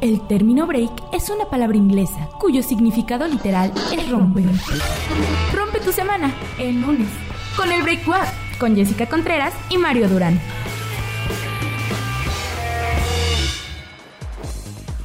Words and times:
El 0.00 0.26
término 0.26 0.66
break 0.66 0.90
es 1.12 1.30
una 1.30 1.46
palabra 1.46 1.76
inglesa 1.76 2.28
cuyo 2.38 2.62
significado 2.62 3.26
literal 3.26 3.72
es 3.92 4.08
romper. 4.10 4.44
Rompe 5.54 5.80
tu 5.80 5.92
semana 5.92 6.32
el 6.58 6.80
lunes 6.80 7.08
con 7.56 7.72
el 7.72 7.82
Break 7.82 8.06
Wap 8.06 8.26
con 8.58 8.74
Jessica 8.76 9.06
Contreras 9.06 9.54
y 9.70 9.78
Mario 9.78 10.08
Durán. 10.08 10.40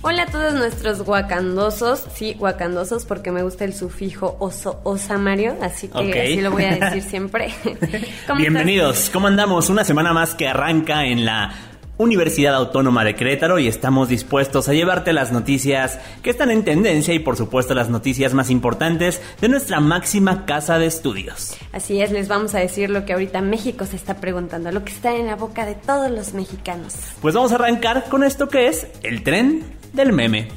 Hola 0.03 0.23
a 0.23 0.25
todos 0.25 0.55
nuestros 0.55 1.03
guacandosos, 1.03 2.03
sí, 2.15 2.33
guacandosos 2.33 3.05
porque 3.05 3.31
me 3.31 3.43
gusta 3.43 3.65
el 3.65 3.73
sufijo 3.73 4.35
oso, 4.39 4.81
osamario, 4.83 5.55
así 5.61 5.89
que 5.89 5.97
Ok. 5.99 6.15
así 6.15 6.41
lo 6.41 6.51
voy 6.51 6.63
a 6.65 6.75
decir 6.75 7.03
siempre. 7.09 7.53
¿Cómo 8.27 8.39
Bienvenidos, 8.39 9.11
¿cómo 9.13 9.27
andamos? 9.27 9.69
Una 9.69 9.83
semana 9.83 10.11
más 10.11 10.33
que 10.33 10.47
arranca 10.47 11.05
en 11.05 11.23
la 11.23 11.53
Universidad 12.01 12.55
Autónoma 12.55 13.03
de 13.03 13.13
Querétaro 13.15 13.59
y 13.59 13.67
estamos 13.67 14.09
dispuestos 14.09 14.67
a 14.67 14.73
llevarte 14.73 15.13
las 15.13 15.31
noticias 15.31 15.99
que 16.23 16.31
están 16.31 16.49
en 16.49 16.63
tendencia 16.63 17.13
y 17.13 17.19
por 17.19 17.37
supuesto 17.37 17.75
las 17.75 17.89
noticias 17.89 18.33
más 18.33 18.49
importantes 18.49 19.21
de 19.39 19.49
nuestra 19.49 19.79
máxima 19.79 20.47
casa 20.47 20.79
de 20.79 20.87
estudios. 20.87 21.55
Así 21.71 22.01
es, 22.01 22.11
les 22.11 22.27
vamos 22.27 22.55
a 22.55 22.59
decir 22.59 22.89
lo 22.89 23.05
que 23.05 23.13
ahorita 23.13 23.41
México 23.41 23.85
se 23.85 23.97
está 23.97 24.15
preguntando, 24.15 24.71
lo 24.71 24.83
que 24.83 24.91
está 24.91 25.15
en 25.15 25.27
la 25.27 25.35
boca 25.35 25.63
de 25.67 25.75
todos 25.75 26.09
los 26.09 26.33
mexicanos. 26.33 26.95
Pues 27.21 27.35
vamos 27.35 27.51
a 27.51 27.55
arrancar 27.55 28.05
con 28.09 28.23
esto 28.23 28.49
que 28.49 28.67
es 28.67 28.87
el 29.03 29.21
tren 29.21 29.63
del 29.93 30.11
meme. 30.11 30.47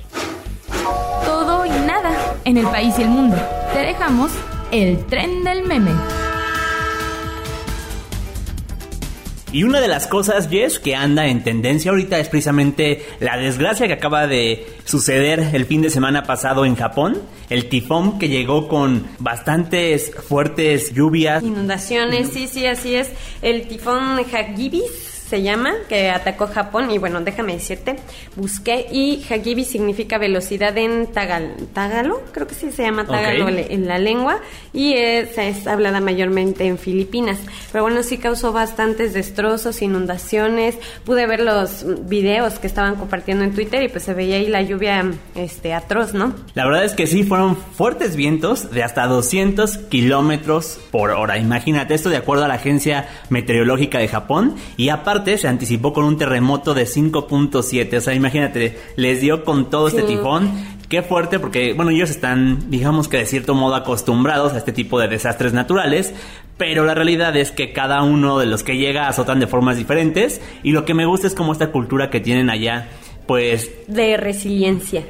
Todo 1.26 1.66
y 1.66 1.86
nada 1.86 2.36
en 2.46 2.56
el 2.56 2.66
país 2.68 2.94
y 2.98 3.02
el 3.02 3.08
mundo. 3.08 3.36
Te 3.74 3.80
dejamos 3.80 4.30
el 4.72 5.04
tren 5.06 5.44
del 5.44 5.62
meme. 5.64 5.92
Y 9.54 9.62
una 9.62 9.80
de 9.80 9.86
las 9.86 10.08
cosas, 10.08 10.48
Jess, 10.48 10.80
que 10.80 10.96
anda 10.96 11.28
en 11.28 11.44
tendencia 11.44 11.92
ahorita 11.92 12.18
es 12.18 12.28
precisamente 12.28 13.06
la 13.20 13.36
desgracia 13.36 13.86
que 13.86 13.92
acaba 13.92 14.26
de 14.26 14.66
suceder 14.84 15.38
el 15.52 15.64
fin 15.64 15.80
de 15.80 15.90
semana 15.90 16.24
pasado 16.24 16.64
en 16.64 16.74
Japón. 16.74 17.22
El 17.48 17.68
tifón 17.68 18.18
que 18.18 18.28
llegó 18.28 18.66
con 18.66 19.06
bastantes 19.20 20.10
fuertes 20.12 20.92
lluvias. 20.92 21.44
Inundaciones, 21.44 22.30
sí, 22.30 22.48
sí, 22.48 22.66
así 22.66 22.96
es. 22.96 23.12
El 23.42 23.68
tifón 23.68 24.18
Hagibis 24.18 25.03
se 25.28 25.42
llama, 25.42 25.72
que 25.88 26.10
atacó 26.10 26.46
Japón. 26.46 26.90
Y 26.90 26.98
bueno, 26.98 27.20
déjame 27.20 27.54
decirte, 27.54 27.96
busqué 28.36 28.86
y 28.90 29.24
Hagibis 29.28 29.68
significa 29.68 30.18
velocidad 30.18 30.76
en 30.76 31.06
tagal, 31.06 31.54
tagalo, 31.72 32.22
creo 32.32 32.46
que 32.46 32.54
sí 32.54 32.70
se 32.70 32.82
llama 32.82 33.06
tagalo 33.06 33.48
en 33.48 33.86
la 33.86 33.98
lengua. 33.98 34.38
Y 34.72 34.94
es, 34.94 35.36
es 35.38 35.66
hablada 35.66 36.00
mayormente 36.00 36.66
en 36.66 36.78
Filipinas. 36.78 37.38
Pero 37.72 37.84
bueno, 37.84 38.02
sí 38.02 38.18
causó 38.18 38.52
bastantes 38.52 39.14
destrozos, 39.14 39.82
inundaciones. 39.82 40.76
Pude 41.04 41.26
ver 41.26 41.40
los 41.40 41.84
videos 42.08 42.58
que 42.58 42.66
estaban 42.66 42.96
compartiendo 42.96 43.44
en 43.44 43.54
Twitter 43.54 43.82
y 43.82 43.88
pues 43.88 44.04
se 44.04 44.14
veía 44.14 44.36
ahí 44.36 44.48
la 44.48 44.62
lluvia 44.62 45.04
este 45.34 45.74
atroz, 45.74 46.14
¿no? 46.14 46.34
La 46.54 46.66
verdad 46.66 46.84
es 46.84 46.92
que 46.92 47.06
sí, 47.06 47.22
fueron 47.22 47.56
fuertes 47.56 48.16
vientos 48.16 48.70
de 48.70 48.82
hasta 48.82 49.06
200 49.06 49.78
kilómetros 49.78 50.80
por 50.90 51.10
hora. 51.10 51.38
Imagínate 51.38 51.94
esto 51.94 52.10
de 52.10 52.16
acuerdo 52.16 52.44
a 52.44 52.48
la 52.48 52.54
Agencia 52.54 53.08
Meteorológica 53.30 53.98
de 53.98 54.08
Japón. 54.08 54.56
Y 54.76 54.88
aparte 54.90 55.13
se 55.38 55.48
anticipó 55.48 55.92
con 55.92 56.04
un 56.04 56.16
terremoto 56.18 56.74
de 56.74 56.84
5.7. 56.86 57.96
O 57.96 58.00
sea, 58.00 58.14
imagínate, 58.14 58.78
les 58.96 59.20
dio 59.20 59.44
con 59.44 59.70
todo 59.70 59.88
este 59.88 60.02
tifón. 60.02 60.50
Qué 60.88 61.02
fuerte, 61.02 61.38
porque, 61.38 61.72
bueno, 61.72 61.90
ellos 61.90 62.10
están, 62.10 62.70
digamos 62.70 63.08
que 63.08 63.16
de 63.18 63.26
cierto 63.26 63.54
modo 63.54 63.74
acostumbrados 63.74 64.52
a 64.52 64.58
este 64.58 64.72
tipo 64.72 64.98
de 65.00 65.08
desastres 65.08 65.52
naturales. 65.52 66.14
Pero 66.56 66.84
la 66.84 66.94
realidad 66.94 67.36
es 67.36 67.50
que 67.50 67.72
cada 67.72 68.02
uno 68.02 68.38
de 68.38 68.46
los 68.46 68.62
que 68.62 68.76
llega 68.76 69.08
azotan 69.08 69.40
de 69.40 69.46
formas 69.46 69.76
diferentes. 69.76 70.40
Y 70.62 70.72
lo 70.72 70.84
que 70.84 70.94
me 70.94 71.04
gusta 71.06 71.26
es 71.26 71.34
como 71.34 71.52
esta 71.52 71.72
cultura 71.72 72.10
que 72.10 72.20
tienen 72.20 72.50
allá. 72.50 72.88
Pues 73.26 73.70
De 73.88 74.18
resiliencia. 74.18 75.02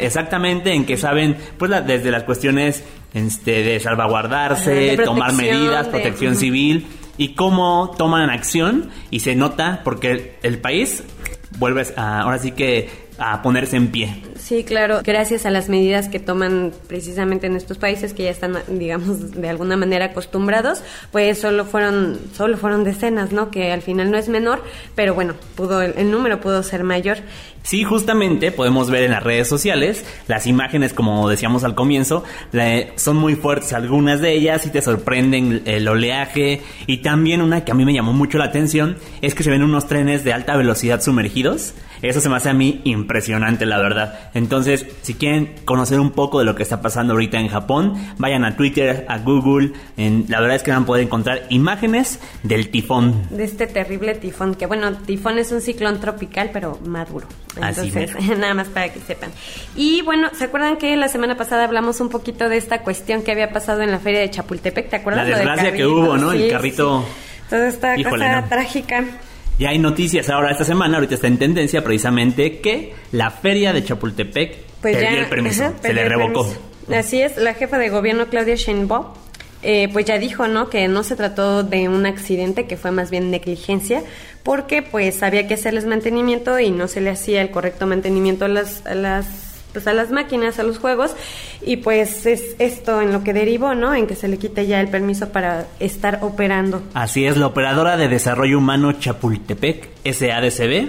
exactamente, 0.00 0.72
en 0.74 0.84
que 0.84 0.96
saben, 0.96 1.36
pues 1.56 1.70
la- 1.70 1.80
desde 1.82 2.10
las 2.10 2.24
cuestiones 2.24 2.82
este, 3.14 3.62
de 3.62 3.78
salvaguardarse, 3.80 4.72
de 4.72 4.96
tomar 4.98 5.28
protección, 5.30 5.60
medidas, 5.60 5.86
de- 5.86 5.90
protección 5.92 6.34
civil 6.36 6.86
y 7.20 7.34
cómo 7.34 7.94
toman 7.98 8.30
acción 8.30 8.88
y 9.10 9.20
se 9.20 9.36
nota 9.36 9.82
porque 9.84 10.38
el, 10.42 10.58
país 10.58 11.04
vuelve 11.58 11.84
a, 11.94 12.22
ahora 12.22 12.38
sí 12.38 12.52
que 12.52 12.88
a 13.18 13.42
ponerse 13.42 13.76
en 13.76 13.88
pie. 13.88 14.22
Sí, 14.42 14.64
claro, 14.64 15.00
gracias 15.04 15.44
a 15.44 15.50
las 15.50 15.68
medidas 15.68 16.08
que 16.08 16.18
toman 16.18 16.72
precisamente 16.88 17.46
en 17.46 17.56
estos 17.56 17.78
países 17.78 18.14
que 18.14 18.24
ya 18.24 18.30
están, 18.30 18.56
digamos, 18.68 19.32
de 19.32 19.48
alguna 19.48 19.76
manera 19.76 20.06
acostumbrados, 20.06 20.82
pues 21.12 21.38
solo 21.38 21.66
fueron, 21.66 22.18
solo 22.34 22.56
fueron 22.56 22.82
decenas, 22.82 23.32
¿no? 23.32 23.50
Que 23.50 23.70
al 23.70 23.82
final 23.82 24.10
no 24.10 24.16
es 24.16 24.28
menor, 24.28 24.64
pero 24.94 25.14
bueno, 25.14 25.34
pudo, 25.54 25.82
el, 25.82 25.94
el 25.96 26.10
número 26.10 26.40
pudo 26.40 26.62
ser 26.62 26.84
mayor. 26.84 27.18
Sí, 27.62 27.84
justamente 27.84 28.52
podemos 28.52 28.90
ver 28.90 29.02
en 29.02 29.10
las 29.10 29.22
redes 29.22 29.46
sociales 29.46 30.04
las 30.26 30.46
imágenes, 30.46 30.94
como 30.94 31.28
decíamos 31.28 31.62
al 31.62 31.74
comienzo, 31.74 32.24
son 32.96 33.16
muy 33.18 33.36
fuertes 33.36 33.72
algunas 33.74 34.20
de 34.20 34.32
ellas 34.32 34.64
y 34.64 34.70
te 34.70 34.80
sorprenden 34.80 35.62
el 35.66 35.86
oleaje. 35.86 36.62
Y 36.86 36.98
también 36.98 37.42
una 37.42 37.64
que 37.64 37.72
a 37.72 37.74
mí 37.74 37.84
me 37.84 37.92
llamó 37.92 38.12
mucho 38.12 38.38
la 38.38 38.46
atención 38.46 38.96
es 39.20 39.34
que 39.34 39.42
se 39.42 39.50
ven 39.50 39.62
unos 39.62 39.86
trenes 39.86 40.24
de 40.24 40.32
alta 40.32 40.56
velocidad 40.56 41.02
sumergidos. 41.02 41.74
Eso 42.02 42.22
se 42.22 42.30
me 42.30 42.36
hace 42.36 42.48
a 42.48 42.54
mí 42.54 42.80
impresionante, 42.84 43.66
la 43.66 43.78
verdad. 43.78 44.29
Entonces, 44.34 44.86
si 45.02 45.14
quieren 45.14 45.54
conocer 45.64 45.98
un 46.00 46.10
poco 46.10 46.38
de 46.38 46.44
lo 46.44 46.54
que 46.54 46.62
está 46.62 46.80
pasando 46.80 47.12
ahorita 47.14 47.38
en 47.38 47.48
Japón, 47.48 47.94
vayan 48.18 48.44
a 48.44 48.56
Twitter, 48.56 49.04
a 49.08 49.18
Google. 49.18 49.72
En, 49.96 50.26
la 50.28 50.40
verdad 50.40 50.56
es 50.56 50.62
que 50.62 50.70
van 50.70 50.82
a 50.84 50.86
poder 50.86 51.04
encontrar 51.04 51.42
imágenes 51.50 52.20
del 52.42 52.70
tifón. 52.70 53.26
De 53.30 53.44
este 53.44 53.66
terrible 53.66 54.14
tifón, 54.14 54.54
que 54.54 54.66
bueno, 54.66 54.92
tifón 54.92 55.38
es 55.38 55.50
un 55.52 55.60
ciclón 55.60 56.00
tropical, 56.00 56.50
pero 56.52 56.78
maduro. 56.84 57.26
Entonces, 57.56 58.10
nada 58.38 58.54
más 58.54 58.68
para 58.68 58.92
que 58.92 59.00
sepan. 59.00 59.30
Y 59.76 60.02
bueno, 60.02 60.28
¿se 60.34 60.44
acuerdan 60.44 60.76
que 60.76 60.96
la 60.96 61.08
semana 61.08 61.36
pasada 61.36 61.64
hablamos 61.64 62.00
un 62.00 62.08
poquito 62.08 62.48
de 62.48 62.56
esta 62.56 62.82
cuestión 62.82 63.22
que 63.22 63.32
había 63.32 63.50
pasado 63.52 63.82
en 63.82 63.90
la 63.90 63.98
feria 63.98 64.20
de 64.20 64.30
Chapultepec? 64.30 64.88
¿Te 64.90 64.96
acuerdas? 64.96 65.24
La 65.24 65.30
Lo 65.30 65.36
del 65.38 65.46
desgracia 65.46 65.72
que 65.76 65.86
hubo, 65.86 66.16
¿no? 66.16 66.32
El 66.32 66.50
carrito- 66.50 67.02
sí. 67.02 67.08
Toda 67.50 67.66
esta 67.68 67.98
Híjole, 67.98 68.24
cosa 68.26 68.40
no. 68.42 68.48
trágica. 68.48 69.04
Y 69.60 69.66
hay 69.66 69.78
noticias 69.78 70.30
ahora 70.30 70.52
esta 70.52 70.64
semana, 70.64 70.96
ahorita 70.96 71.16
está 71.16 71.26
en 71.26 71.36
tendencia 71.36 71.84
precisamente 71.84 72.60
que 72.60 72.94
la 73.12 73.30
feria 73.30 73.74
de 73.74 73.84
Chapultepec 73.84 74.56
Pues 74.80 74.96
perdió 74.96 75.10
ya, 75.10 75.20
el 75.20 75.28
permiso, 75.28 75.64
ajá, 75.64 75.74
se 75.82 75.92
le 75.92 76.08
revocó. 76.08 76.50
Así 76.90 77.20
es, 77.20 77.36
la 77.36 77.52
jefa 77.52 77.76
de 77.76 77.90
gobierno 77.90 78.28
Claudia 78.28 78.54
Sheinbaum 78.54 79.08
eh, 79.62 79.90
pues 79.92 80.06
ya 80.06 80.18
dijo, 80.18 80.48
¿no? 80.48 80.70
Que 80.70 80.88
no 80.88 81.02
se 81.02 81.14
trató 81.14 81.62
de 81.62 81.90
un 81.90 82.06
accidente, 82.06 82.66
que 82.66 82.78
fue 82.78 82.90
más 82.90 83.10
bien 83.10 83.30
negligencia, 83.30 84.02
porque 84.44 84.80
pues 84.80 85.22
había 85.22 85.46
que 85.46 85.52
hacerles 85.52 85.84
mantenimiento 85.84 86.58
y 86.58 86.70
no 86.70 86.88
se 86.88 87.02
le 87.02 87.10
hacía 87.10 87.42
el 87.42 87.50
correcto 87.50 87.86
mantenimiento 87.86 88.46
a 88.46 88.48
las, 88.48 88.86
a 88.86 88.94
las 88.94 89.26
pues 89.72 89.86
a 89.86 89.92
las 89.92 90.10
máquinas, 90.10 90.58
a 90.58 90.62
los 90.62 90.78
juegos, 90.78 91.14
y 91.62 91.78
pues 91.78 92.26
es 92.26 92.56
esto 92.58 93.00
en 93.00 93.12
lo 93.12 93.22
que 93.22 93.32
derivó, 93.32 93.74
¿no? 93.74 93.94
En 93.94 94.06
que 94.06 94.14
se 94.14 94.28
le 94.28 94.38
quite 94.38 94.66
ya 94.66 94.80
el 94.80 94.88
permiso 94.88 95.30
para 95.30 95.66
estar 95.78 96.18
operando. 96.22 96.82
Así 96.94 97.24
es, 97.24 97.36
la 97.36 97.46
operadora 97.46 97.96
de 97.96 98.08
desarrollo 98.08 98.58
humano 98.58 98.92
Chapultepec, 98.92 99.88
SADCB, 100.04 100.88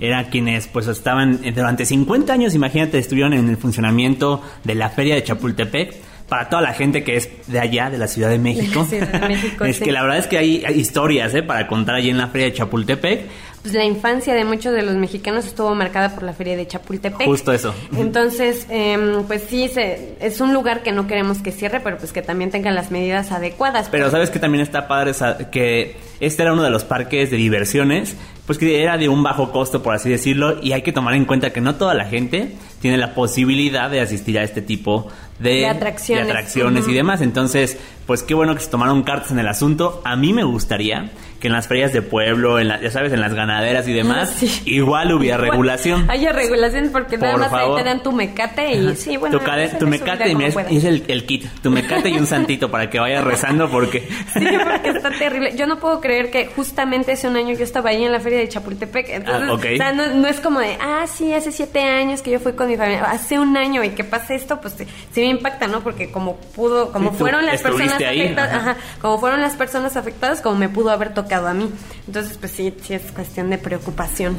era 0.00 0.28
quienes 0.30 0.68
pues 0.68 0.86
estaban 0.86 1.40
durante 1.54 1.84
50 1.84 2.32
años, 2.32 2.54
imagínate, 2.54 2.98
estuvieron 2.98 3.32
en 3.32 3.48
el 3.48 3.56
funcionamiento 3.56 4.42
de 4.64 4.74
la 4.74 4.90
feria 4.90 5.14
de 5.14 5.22
Chapultepec. 5.22 5.94
Para 6.26 6.48
toda 6.48 6.60
la 6.60 6.72
gente 6.72 7.04
que 7.04 7.14
es 7.14 7.30
de 7.46 7.60
allá, 7.60 7.88
de 7.88 7.98
la 7.98 8.08
Ciudad 8.08 8.30
de 8.30 8.38
México. 8.40 8.84
Ciudad 8.90 9.12
de 9.12 9.28
México, 9.28 9.64
es 9.64 9.76
sí. 9.76 9.84
que 9.84 9.92
la 9.92 10.02
verdad 10.02 10.18
es 10.18 10.26
que 10.26 10.38
hay, 10.38 10.64
hay 10.66 10.74
historias 10.74 11.32
¿eh? 11.34 11.44
para 11.44 11.68
contar 11.68 11.94
allí 11.94 12.10
en 12.10 12.18
la 12.18 12.26
feria 12.26 12.48
de 12.48 12.52
Chapultepec. 12.52 13.26
Pues 13.66 13.74
la 13.74 13.84
infancia 13.84 14.32
de 14.32 14.44
muchos 14.44 14.72
de 14.72 14.82
los 14.82 14.94
mexicanos 14.94 15.44
estuvo 15.44 15.74
marcada 15.74 16.14
por 16.14 16.22
la 16.22 16.32
feria 16.32 16.56
de 16.56 16.68
Chapultepec. 16.68 17.26
Justo 17.26 17.52
eso. 17.52 17.74
Entonces, 17.98 18.64
em, 18.70 19.24
pues 19.24 19.42
sí, 19.48 19.68
se- 19.68 20.14
es 20.20 20.40
un 20.40 20.54
lugar 20.54 20.84
que 20.84 20.92
no 20.92 21.08
queremos 21.08 21.38
que 21.38 21.50
cierre, 21.50 21.80
pero 21.80 21.98
pues 21.98 22.12
que 22.12 22.22
también 22.22 22.52
tenga 22.52 22.70
las 22.70 22.92
medidas 22.92 23.32
adecuadas. 23.32 23.88
Pero 23.90 24.08
sabes 24.12 24.30
que 24.30 24.38
también 24.38 24.62
está 24.62 24.86
padre 24.86 25.10
que 25.50 25.96
este 26.20 26.42
era 26.44 26.52
uno 26.52 26.62
de 26.62 26.70
los 26.70 26.84
parques 26.84 27.32
de 27.32 27.36
diversiones, 27.36 28.16
pues 28.46 28.56
que 28.56 28.80
era 28.80 28.96
de 28.98 29.08
un 29.08 29.24
bajo 29.24 29.50
costo, 29.50 29.82
por 29.82 29.94
así 29.94 30.08
decirlo, 30.10 30.62
y 30.62 30.70
hay 30.72 30.82
que 30.82 30.92
tomar 30.92 31.14
en 31.14 31.24
cuenta 31.24 31.50
que 31.52 31.60
no 31.60 31.74
toda 31.74 31.94
la 31.94 32.04
gente 32.04 32.52
tiene 32.86 32.98
la 32.98 33.14
posibilidad 33.14 33.90
de 33.90 34.00
asistir 34.00 34.38
a 34.38 34.42
este 34.44 34.62
tipo 34.62 35.08
de, 35.40 35.50
De 35.50 35.66
atracciones. 35.66 36.24
de 36.26 36.30
atracciones 36.32 36.84
y 36.84 36.86
Ujú. 36.88 36.94
demás. 36.96 37.20
Entonces, 37.20 37.76
pues 38.06 38.22
qué 38.22 38.34
bueno 38.34 38.54
que 38.54 38.60
se 38.60 38.70
tomaron 38.70 39.02
cartas 39.02 39.32
en 39.32 39.38
el 39.38 39.48
asunto. 39.48 40.00
A 40.04 40.16
mí 40.16 40.32
me 40.32 40.44
gustaría 40.44 41.10
que 41.40 41.48
en 41.48 41.52
las 41.52 41.68
ferias 41.68 41.92
de 41.92 42.00
pueblo, 42.00 42.58
en 42.58 42.68
la- 42.68 42.80
ya 42.80 42.90
sabes, 42.90 43.12
en 43.12 43.20
las 43.20 43.34
ganaderas 43.34 43.86
y 43.86 43.92
demás, 43.92 44.30
sí. 44.38 44.62
igual 44.64 45.12
hubiera 45.12 45.36
Igual, 45.36 45.50
regulación. 45.50 46.10
Haya 46.10 46.32
regulación 46.32 46.88
porque 46.90 47.18
nada 47.18 47.32
Por 47.32 47.40
más 47.42 47.50
favor. 47.50 47.76
ahí 47.78 47.82
te 47.84 47.88
dan 47.90 48.02
tu 48.02 48.12
mecate 48.12 48.72
y 48.74 48.96
sí, 48.96 49.18
bueno. 49.18 49.38
tu, 49.38 49.44
cade- 49.44 49.76
tu 49.78 49.86
mecate 49.86 50.32
y 50.32 50.42
es, 50.44 50.56
es 50.70 50.84
el, 50.84 51.04
el 51.08 51.26
kit. 51.26 51.44
Tu 51.62 51.70
mecate 51.70 52.08
y 52.08 52.16
un 52.16 52.26
santito 52.26 52.70
para 52.70 52.88
que 52.88 52.98
vayas 52.98 53.22
rezando 53.24 53.68
porque... 53.68 54.08
Sí, 54.32 54.46
porque 54.64 54.88
está 54.90 55.10
terrible. 55.10 55.54
Yo 55.56 55.66
no 55.66 55.78
puedo 55.78 56.00
creer 56.00 56.30
que 56.30 56.46
justamente 56.46 57.12
hace 57.12 57.28
un 57.28 57.36
año 57.36 57.54
yo 57.54 57.64
estaba 57.64 57.90
ahí 57.90 58.04
en 58.04 58.12
la 58.12 58.20
feria 58.20 58.38
de 58.38 58.48
Chapultepec. 58.48 59.08
Entonces, 59.10 59.48
Ah, 59.50 59.52
ok. 59.52 59.64
o 59.74 59.76
sea, 59.76 59.92
no, 59.92 60.14
no 60.14 60.28
es 60.28 60.40
como 60.40 60.60
de, 60.60 60.78
ah, 60.80 61.04
sí, 61.06 61.34
hace 61.34 61.52
siete 61.52 61.80
años 61.82 62.22
que 62.22 62.30
yo 62.30 62.40
fui 62.40 62.52
con 62.52 62.68
mi 62.68 62.75
familia. 62.76 63.04
Hace 63.04 63.38
un 63.38 63.56
año 63.56 63.82
y 63.84 63.90
que 63.90 64.04
pase 64.04 64.34
esto, 64.34 64.60
pues 64.60 64.74
sí, 64.78 64.84
sí 65.12 65.20
me 65.20 65.28
impacta, 65.28 65.66
¿no? 65.66 65.80
Porque 65.80 66.10
como 66.10 66.36
pudo, 66.36 66.92
como 66.92 67.10
Sí, 67.10 67.16
fueron 67.18 67.46
las 67.46 67.62
personas 67.62 68.00
ahí, 68.00 68.20
afectadas, 68.22 68.52
ajá. 68.54 68.70
ajá, 68.72 68.80
como 69.00 69.18
fueron 69.18 69.40
las 69.40 69.54
personas 69.54 69.96
afectadas, 69.96 70.40
como 70.40 70.56
me 70.56 70.68
pudo 70.68 70.90
haber 70.90 71.14
tocado 71.14 71.48
a 71.48 71.54
mí. 71.54 71.68
Entonces, 72.06 72.36
pues 72.38 72.52
sí, 72.52 72.74
sí 72.82 72.94
es 72.94 73.02
cuestión 73.12 73.50
de 73.50 73.58
preocupación. 73.58 74.36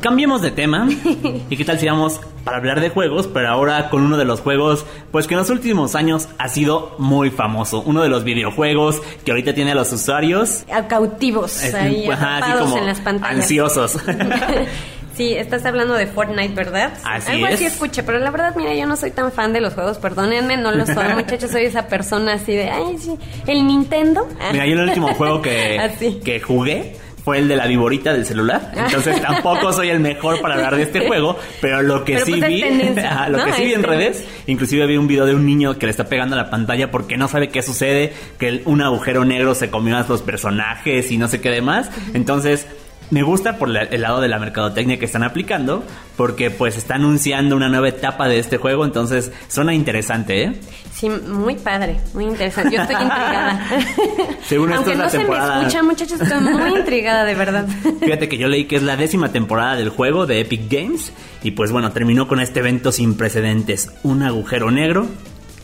cambiemos 0.00 0.42
de 0.42 0.50
tema. 0.50 0.88
¿Y 1.50 1.56
qué 1.56 1.64
tal 1.64 1.78
si 1.78 1.86
vamos 1.86 2.20
para 2.44 2.56
hablar 2.56 2.80
de 2.80 2.88
juegos, 2.90 3.28
pero 3.28 3.48
ahora 3.50 3.88
con 3.88 4.02
uno 4.02 4.16
de 4.16 4.24
los 4.24 4.40
juegos, 4.40 4.84
pues 5.12 5.28
que 5.28 5.34
en 5.34 5.38
los 5.38 5.48
últimos 5.50 5.94
años 5.94 6.28
ha 6.38 6.48
sido 6.48 6.96
muy 6.98 7.30
famoso. 7.30 7.82
Uno 7.86 8.02
de 8.02 8.08
los 8.08 8.24
videojuegos 8.24 9.00
que 9.24 9.30
ahorita 9.30 9.54
tiene 9.54 9.70
a 9.70 9.74
los 9.76 9.92
usuarios 9.92 10.64
cautivos, 10.88 11.62
es- 11.62 11.72
ahí, 11.74 12.08
ajá, 12.10 12.38
así 12.38 12.58
como 12.58 12.78
en 12.78 12.86
las 12.86 13.00
pantallas. 13.00 13.36
ansiosos. 13.42 13.96
Sí, 15.14 15.34
estás 15.34 15.64
hablando 15.66 15.94
de 15.94 16.06
Fortnite, 16.06 16.54
¿verdad? 16.54 16.92
Así 17.04 17.30
Algo 17.32 17.46
así 17.46 17.64
es. 17.64 17.72
escuché, 17.72 18.02
pero 18.02 18.18
la 18.18 18.30
verdad, 18.30 18.54
mira, 18.56 18.74
yo 18.74 18.86
no 18.86 18.96
soy 18.96 19.10
tan 19.10 19.30
fan 19.32 19.52
de 19.52 19.60
los 19.60 19.74
juegos, 19.74 19.98
perdónenme, 19.98 20.56
no 20.56 20.72
lo 20.72 20.86
soy, 20.86 21.08
muchachos, 21.14 21.50
soy 21.50 21.64
esa 21.66 21.86
persona 21.86 22.34
así 22.34 22.54
de, 22.56 22.70
ay, 22.70 22.96
sí, 22.98 23.16
el 23.46 23.66
Nintendo. 23.66 24.26
Mira, 24.52 24.66
yo 24.66 24.72
el 24.74 24.88
último 24.88 25.14
juego 25.14 25.42
que, 25.42 25.78
Así. 25.80 26.20
que 26.24 26.40
jugué 26.40 26.96
fue 27.24 27.38
el 27.38 27.46
de 27.46 27.54
la 27.54 27.68
viborita 27.68 28.12
del 28.12 28.26
celular. 28.26 28.72
Entonces 28.74 29.20
tampoco 29.22 29.72
soy 29.72 29.90
el 29.90 30.00
mejor 30.00 30.40
para 30.40 30.54
hablar 30.54 30.74
de 30.76 30.82
este 30.82 31.00
juego, 31.06 31.38
pero 31.60 31.80
lo 31.82 32.02
que 32.04 32.14
Pero, 32.14 32.26
sí 32.26 32.32
pues, 32.40 32.42
es 32.42 32.94
vi, 32.94 33.00
Ajá, 33.00 33.28
lo 33.28 33.38
¿no? 33.38 33.44
que 33.44 33.52
sí 33.52 33.64
vi 33.64 33.74
en 33.74 33.82
redes, 33.84 34.24
inclusive 34.48 34.86
vi 34.86 34.96
un 34.96 35.06
video 35.06 35.24
de 35.26 35.34
un 35.36 35.46
niño 35.46 35.78
que 35.78 35.86
le 35.86 35.90
está 35.90 36.08
pegando 36.08 36.34
a 36.34 36.38
la 36.38 36.50
pantalla 36.50 36.90
porque 36.90 37.16
no 37.16 37.28
sabe 37.28 37.48
qué 37.50 37.62
sucede, 37.62 38.12
que 38.38 38.62
un 38.64 38.82
agujero 38.82 39.24
negro 39.24 39.54
se 39.54 39.70
comió 39.70 39.96
a 39.98 40.04
los 40.08 40.20
personajes 40.22 41.12
y 41.12 41.16
no 41.18 41.28
sé 41.28 41.40
qué 41.40 41.50
demás. 41.50 41.90
Entonces, 42.12 42.66
me 43.12 43.22
gusta 43.22 43.58
por 43.58 43.68
la- 43.68 43.82
el 43.82 44.00
lado 44.00 44.20
de 44.20 44.28
la 44.28 44.38
mercadotecnia 44.38 44.98
que 44.98 45.04
están 45.04 45.22
aplicando, 45.22 45.84
porque 46.16 46.50
pues 46.50 46.76
está 46.78 46.94
anunciando 46.94 47.54
una 47.54 47.68
nueva 47.68 47.88
etapa 47.88 48.26
de 48.26 48.38
este 48.38 48.56
juego, 48.56 48.84
entonces 48.84 49.30
suena 49.48 49.74
interesante, 49.74 50.42
¿eh? 50.44 50.60
Sí, 50.92 51.08
muy 51.10 51.54
padre, 51.56 52.00
muy 52.14 52.24
interesante. 52.24 52.74
Yo 52.74 52.82
estoy 52.82 52.96
intrigada. 53.02 53.68
Según 54.48 54.70
esto 54.70 54.76
Aunque 54.78 54.92
es 54.92 54.98
la 54.98 55.04
no 55.04 55.10
se 55.10 55.18
me 55.18 55.24
temporada- 55.24 55.58
escucha, 55.60 55.82
muchachos, 55.82 56.20
estoy 56.20 56.40
muy 56.40 56.78
intrigada, 56.78 57.24
de 57.24 57.34
verdad. 57.34 57.66
Fíjate 58.00 58.28
que 58.28 58.38
yo 58.38 58.48
leí 58.48 58.64
que 58.64 58.76
es 58.76 58.82
la 58.82 58.96
décima 58.96 59.30
temporada 59.30 59.76
del 59.76 59.90
juego 59.90 60.26
de 60.26 60.40
Epic 60.40 60.62
Games 60.70 61.12
y 61.42 61.50
pues 61.52 61.70
bueno, 61.70 61.92
terminó 61.92 62.26
con 62.28 62.40
este 62.40 62.60
evento 62.60 62.92
sin 62.92 63.16
precedentes, 63.16 63.90
un 64.02 64.22
agujero 64.22 64.70
negro, 64.70 65.06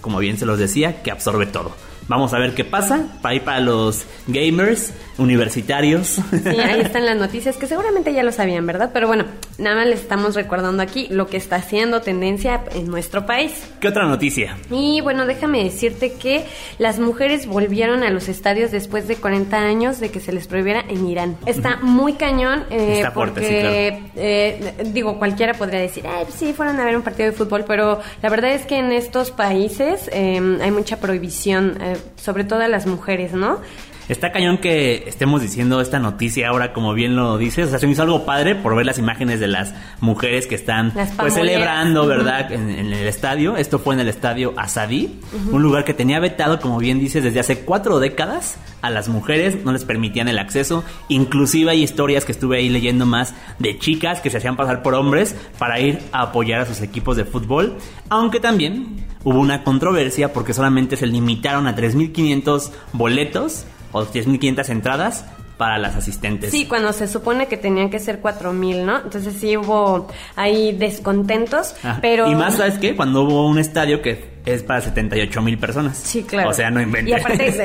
como 0.03 0.19
bien 0.19 0.37
se 0.37 0.45
los 0.47 0.59
decía, 0.59 1.03
que 1.03 1.11
absorbe 1.11 1.47
todo. 1.47 1.75
Vamos 2.09 2.33
a 2.33 2.39
ver 2.39 2.55
qué 2.55 2.65
pasa, 2.65 3.07
para 3.23 3.35
ir 3.35 3.43
para 3.43 3.61
los 3.61 4.05
gamers 4.27 4.93
universitarios. 5.19 6.21
Sí, 6.31 6.61
ahí 6.61 6.81
están 6.81 7.05
las 7.05 7.17
noticias 7.17 7.57
que 7.57 7.67
seguramente 7.67 8.13
ya 8.13 8.23
lo 8.23 8.33
sabían, 8.33 8.67
¿verdad? 8.67 8.91
Pero 8.93 9.09
bueno, 9.09 9.25
nada 9.59 9.77
más 9.77 9.87
les 9.87 10.01
estamos 10.01 10.35
recordando 10.35 10.83
aquí 10.83 11.09
lo 11.11 11.27
que 11.27 11.37
está 11.37 11.57
haciendo 11.57 12.01
tendencia 12.01 12.65
en 12.75 12.89
nuestro 12.89 13.27
país. 13.27 13.53
¿Qué 13.81 13.89
otra 13.89 14.07
noticia? 14.07 14.57
Y 14.71 15.01
bueno, 15.01 15.27
déjame 15.27 15.65
decirte 15.65 16.15
que 16.15 16.45
las 16.79 16.99
mujeres 16.99 17.47
volvieron 17.47 18.03
a 18.03 18.11
los 18.11 18.29
estadios 18.29 18.71
después 18.71 19.09
de 19.09 19.17
40 19.17 19.57
años 19.57 20.01
de 20.01 20.11
que 20.11 20.21
se 20.21 20.33
les 20.33 20.47
prohibiera 20.47 20.85
en 20.89 21.07
Irán. 21.07 21.37
Está 21.47 21.77
muy 21.83 22.15
cañón 22.15 22.65
eh, 22.71 22.99
Está 22.99 23.11
fuerte, 23.11 23.41
porque, 23.41 24.01
sí, 24.03 24.11
eh, 24.17 24.75
digo, 24.93 25.19
cualquiera 25.19 25.55
podría 25.55 25.81
decir, 25.81 26.07
Ay, 26.07 26.25
pues 26.25 26.37
sí, 26.37 26.53
fueron 26.53 26.79
a 26.81 26.85
ver 26.85 26.97
un 26.97 27.03
partido 27.03 27.31
de 27.31 27.37
fútbol, 27.37 27.65
pero 27.67 28.01
la 28.23 28.29
verdad 28.31 28.53
es 28.53 28.65
que 28.65 28.79
en 28.79 28.93
estos 28.93 29.31
países 29.31 30.09
eh, 30.13 30.59
hay 30.63 30.71
mucha 30.71 30.99
prohibición, 30.99 31.79
eh, 31.81 31.98
sobre 32.17 32.45
todo 32.45 32.61
a 32.61 32.69
las 32.69 32.87
mujeres, 32.87 33.33
¿no? 33.33 33.61
Está 34.09 34.33
cañón 34.33 34.59
que 34.59 35.05
estemos 35.07 35.43
diciendo 35.43 35.81
esta 35.81 35.99
noticia 35.99 36.49
ahora, 36.49 36.73
como 36.73 36.95
bien 36.95 37.15
lo 37.15 37.37
dices. 37.37 37.67
O 37.67 37.71
sea, 37.71 37.79
se 37.79 37.87
me 37.87 37.93
hizo 37.93 38.03
algo 38.03 38.25
padre 38.25 38.55
por 38.55 38.75
ver 38.75 38.87
las 38.87 38.99
imágenes 38.99 39.39
de 39.39 39.49
las 39.49 39.75
mujeres 40.01 40.47
que 40.47 40.55
están 40.55 40.93
pues 40.93 41.35
celebrando. 41.35 42.07
¿verdad? 42.07 42.51
En, 42.53 42.71
en 42.71 42.93
el 42.93 43.07
estadio. 43.07 43.57
Esto 43.57 43.79
fue 43.79 43.95
en 43.95 44.01
el 44.01 44.09
estadio 44.09 44.55
Asadí, 44.57 45.21
un 45.51 45.63
lugar 45.63 45.85
que 45.85 45.95
tenía 45.95 46.21
vetado, 46.21 46.61
como 46.61 46.79
bien 46.79 46.99
dices, 46.99 47.23
desde 47.23 47.41
hace 47.41 47.61
cuatro 47.61 48.01
décadas 48.01 48.59
a 48.81 48.91
las 48.91 49.09
mujeres, 49.09 49.65
no 49.65 49.73
les 49.73 49.85
permitían 49.85 50.29
el 50.29 50.39
acceso. 50.39 50.85
Inclusive 51.09 51.71
hay 51.71 51.83
historias 51.83 52.25
que 52.25 52.33
estuve 52.33 52.59
ahí 52.59 52.69
leyendo 52.69 53.07
más 53.07 53.35
de 53.59 53.79
chicas 53.79 54.21
que 54.21 54.31
se 54.31 54.39
hacían 54.39 54.57
pasar 54.57 54.83
por 54.83 54.95
hombres 54.95 55.35
para 55.59 55.81
ir 55.81 56.01
a 56.13 56.23
apoyar 56.23 56.61
a 56.63 56.67
sus 56.67 56.81
equipos 56.81 57.17
de 57.17 57.25
fútbol. 57.25 57.77
Aunque 58.09 58.41
también 58.41 59.07
hubo 59.25 59.39
una 59.39 59.65
controversia 59.65 60.33
porque 60.33 60.55
solamente 60.55 60.97
se 60.97 61.07
limitaron 61.07 61.67
a 61.67 61.77
3.500 61.77 62.71
boletos 62.93 63.67
o 63.93 64.05
10.500 64.05 64.69
entradas 64.71 65.25
para 65.57 65.77
las 65.79 65.97
asistentes. 65.97 66.53
Sí, 66.53 66.67
cuando 66.67 66.93
se 66.93 67.09
supone 67.09 67.49
que 67.49 67.57
tenían 67.57 67.91
que 67.91 67.99
ser 67.99 68.21
4000, 68.21 68.87
¿no? 68.87 68.99
Entonces 69.01 69.35
sí 69.41 69.57
hubo 69.57 70.07
ahí 70.37 70.73
descontentos, 70.73 71.75
Ajá. 71.83 71.99
pero 72.01 72.31
Y 72.31 72.35
más, 72.37 72.55
¿sabes 72.57 72.79
qué? 72.79 72.95
Cuando 72.95 73.23
hubo 73.23 73.45
un 73.49 73.59
estadio 73.59 74.01
que 74.01 74.39
es 74.47 74.63
para 74.63 74.81
78 74.81 75.43
mil 75.43 75.59
personas. 75.59 75.99
Sí, 75.99 76.23
claro. 76.23 76.51
O 76.51 76.53
sea, 76.53 76.71
no 76.71 76.81
inventes. 76.81 77.11
Y 77.11 77.21
aparte 77.21 77.49
es 77.49 77.61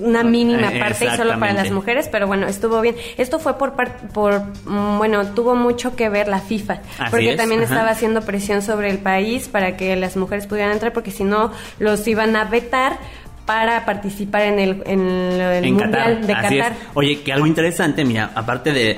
una 0.00 0.22
mínima 0.24 0.70
parte 0.78 1.04
y 1.04 1.16
solo 1.16 1.38
para 1.38 1.52
las 1.52 1.70
mujeres, 1.70 2.08
pero 2.10 2.26
bueno, 2.26 2.46
estuvo 2.46 2.80
bien. 2.80 2.96
Esto 3.18 3.38
fue 3.38 3.58
por 3.58 3.74
par- 3.74 4.08
por 4.14 4.40
mm, 4.64 4.96
bueno, 4.96 5.26
tuvo 5.34 5.54
mucho 5.54 5.94
que 5.94 6.08
ver 6.08 6.28
la 6.28 6.38
FIFA, 6.40 6.80
Así 6.98 7.10
porque 7.10 7.32
es, 7.32 7.36
también 7.36 7.62
ajá. 7.62 7.74
estaba 7.74 7.90
haciendo 7.90 8.22
presión 8.22 8.62
sobre 8.62 8.88
el 8.88 8.98
país 8.98 9.48
para 9.48 9.76
que 9.76 9.94
las 9.96 10.16
mujeres 10.16 10.46
pudieran 10.46 10.72
entrar 10.72 10.94
porque 10.94 11.10
si 11.10 11.24
no 11.24 11.52
los 11.78 12.08
iban 12.08 12.34
a 12.36 12.44
vetar 12.46 12.98
para 13.46 13.84
participar 13.84 14.42
en 14.42 14.58
el, 14.58 14.82
en 14.86 15.00
el 15.00 15.64
en 15.64 15.74
mundial 15.74 15.90
Qatar. 15.92 16.26
de 16.26 16.32
Así 16.32 16.58
Qatar. 16.58 16.72
es. 16.72 16.78
Oye, 16.94 17.20
que 17.22 17.32
algo 17.32 17.46
interesante, 17.46 18.04
mira, 18.04 18.30
aparte 18.34 18.72
de, 18.72 18.96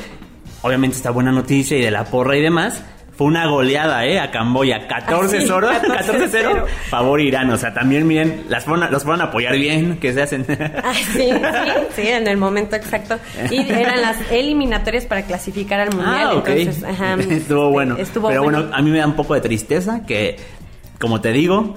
obviamente, 0.62 0.96
esta 0.96 1.10
buena 1.10 1.32
noticia 1.32 1.76
y 1.76 1.82
de 1.82 1.90
la 1.90 2.04
porra 2.04 2.36
y 2.36 2.42
demás, 2.42 2.82
fue 3.16 3.28
una 3.28 3.46
goleada, 3.46 4.04
¿eh? 4.04 4.20
A 4.20 4.30
Camboya, 4.30 4.86
14 4.86 5.38
Ah, 5.38 5.40
sí, 5.40 5.46
0 5.48 5.68
14-0. 5.72 6.30
14-0, 6.30 6.66
favor 6.90 7.18
Irán. 7.18 7.50
O 7.50 7.56
sea, 7.56 7.72
también, 7.72 8.06
miren, 8.06 8.44
las 8.50 8.64
fueron 8.66 8.90
los 8.92 9.04
fueron 9.04 9.22
a 9.22 9.24
apoyar 9.24 9.54
bien, 9.56 9.96
que 9.98 10.12
se 10.12 10.20
hacen. 10.20 10.44
Ah, 10.84 10.92
sí, 10.92 11.04
sí, 11.14 11.30
sí, 11.96 12.08
en 12.08 12.28
el 12.28 12.36
momento 12.36 12.76
exacto. 12.76 13.18
Y 13.50 13.60
eran 13.72 14.02
las 14.02 14.18
eliminatorias 14.30 15.06
para 15.06 15.22
clasificar 15.22 15.80
al 15.80 15.92
mundial. 15.94 16.28
Ah, 16.30 16.34
ok. 16.34 16.48
Entonces, 16.50 16.84
ajá, 16.84 17.14
estuvo 17.18 17.36
este, 17.38 17.72
bueno. 17.72 17.96
Estuvo 17.96 18.28
Pero 18.28 18.42
bueno. 18.42 18.58
bueno, 18.60 18.76
a 18.76 18.82
mí 18.82 18.90
me 18.90 18.98
da 18.98 19.06
un 19.06 19.16
poco 19.16 19.32
de 19.32 19.40
tristeza 19.40 20.02
que, 20.06 20.36
como 21.00 21.22
te 21.22 21.32
digo, 21.32 21.74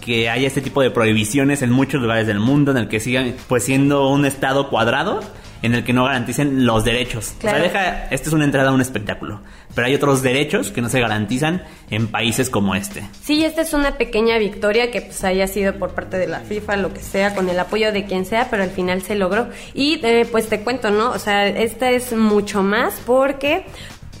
que 0.00 0.28
haya 0.28 0.46
este 0.46 0.60
tipo 0.60 0.82
de 0.82 0.90
prohibiciones 0.90 1.62
en 1.62 1.70
muchos 1.70 2.00
lugares 2.00 2.26
del 2.26 2.40
mundo, 2.40 2.70
en 2.70 2.78
el 2.78 2.88
que 2.88 3.00
sigan 3.00 3.34
pues 3.48 3.64
siendo 3.64 4.08
un 4.08 4.24
estado 4.24 4.68
cuadrado, 4.68 5.20
en 5.62 5.74
el 5.74 5.84
que 5.84 5.92
no 5.92 6.04
garanticen 6.04 6.64
los 6.64 6.84
derechos. 6.84 7.34
Claro. 7.38 7.58
O 7.58 7.60
sea, 7.60 7.68
deja, 7.68 8.04
esta 8.10 8.28
es 8.28 8.32
una 8.32 8.44
entrada 8.44 8.70
a 8.70 8.72
un 8.72 8.80
espectáculo. 8.80 9.40
Pero 9.74 9.86
hay 9.86 9.94
otros 9.94 10.22
derechos 10.22 10.70
que 10.70 10.80
no 10.80 10.88
se 10.88 11.00
garantizan 11.00 11.62
en 11.90 12.08
países 12.08 12.50
como 12.50 12.74
este. 12.74 13.02
Sí, 13.22 13.44
esta 13.44 13.62
es 13.62 13.72
una 13.72 13.96
pequeña 13.98 14.38
victoria 14.38 14.90
que 14.90 15.02
pues 15.02 15.22
haya 15.22 15.46
sido 15.46 15.74
por 15.74 15.94
parte 15.94 16.18
de 16.18 16.26
la 16.26 16.40
FIFA, 16.40 16.76
lo 16.76 16.92
que 16.92 17.00
sea, 17.00 17.34
con 17.34 17.48
el 17.48 17.58
apoyo 17.58 17.92
de 17.92 18.04
quien 18.04 18.24
sea, 18.24 18.48
pero 18.50 18.62
al 18.62 18.70
final 18.70 19.02
se 19.02 19.14
logró. 19.14 19.48
Y 19.74 20.00
eh, 20.02 20.26
pues 20.30 20.48
te 20.48 20.60
cuento, 20.60 20.90
¿no? 20.90 21.10
O 21.10 21.18
sea, 21.18 21.46
esta 21.46 21.90
es 21.90 22.12
mucho 22.12 22.62
más 22.62 22.94
porque 23.06 23.64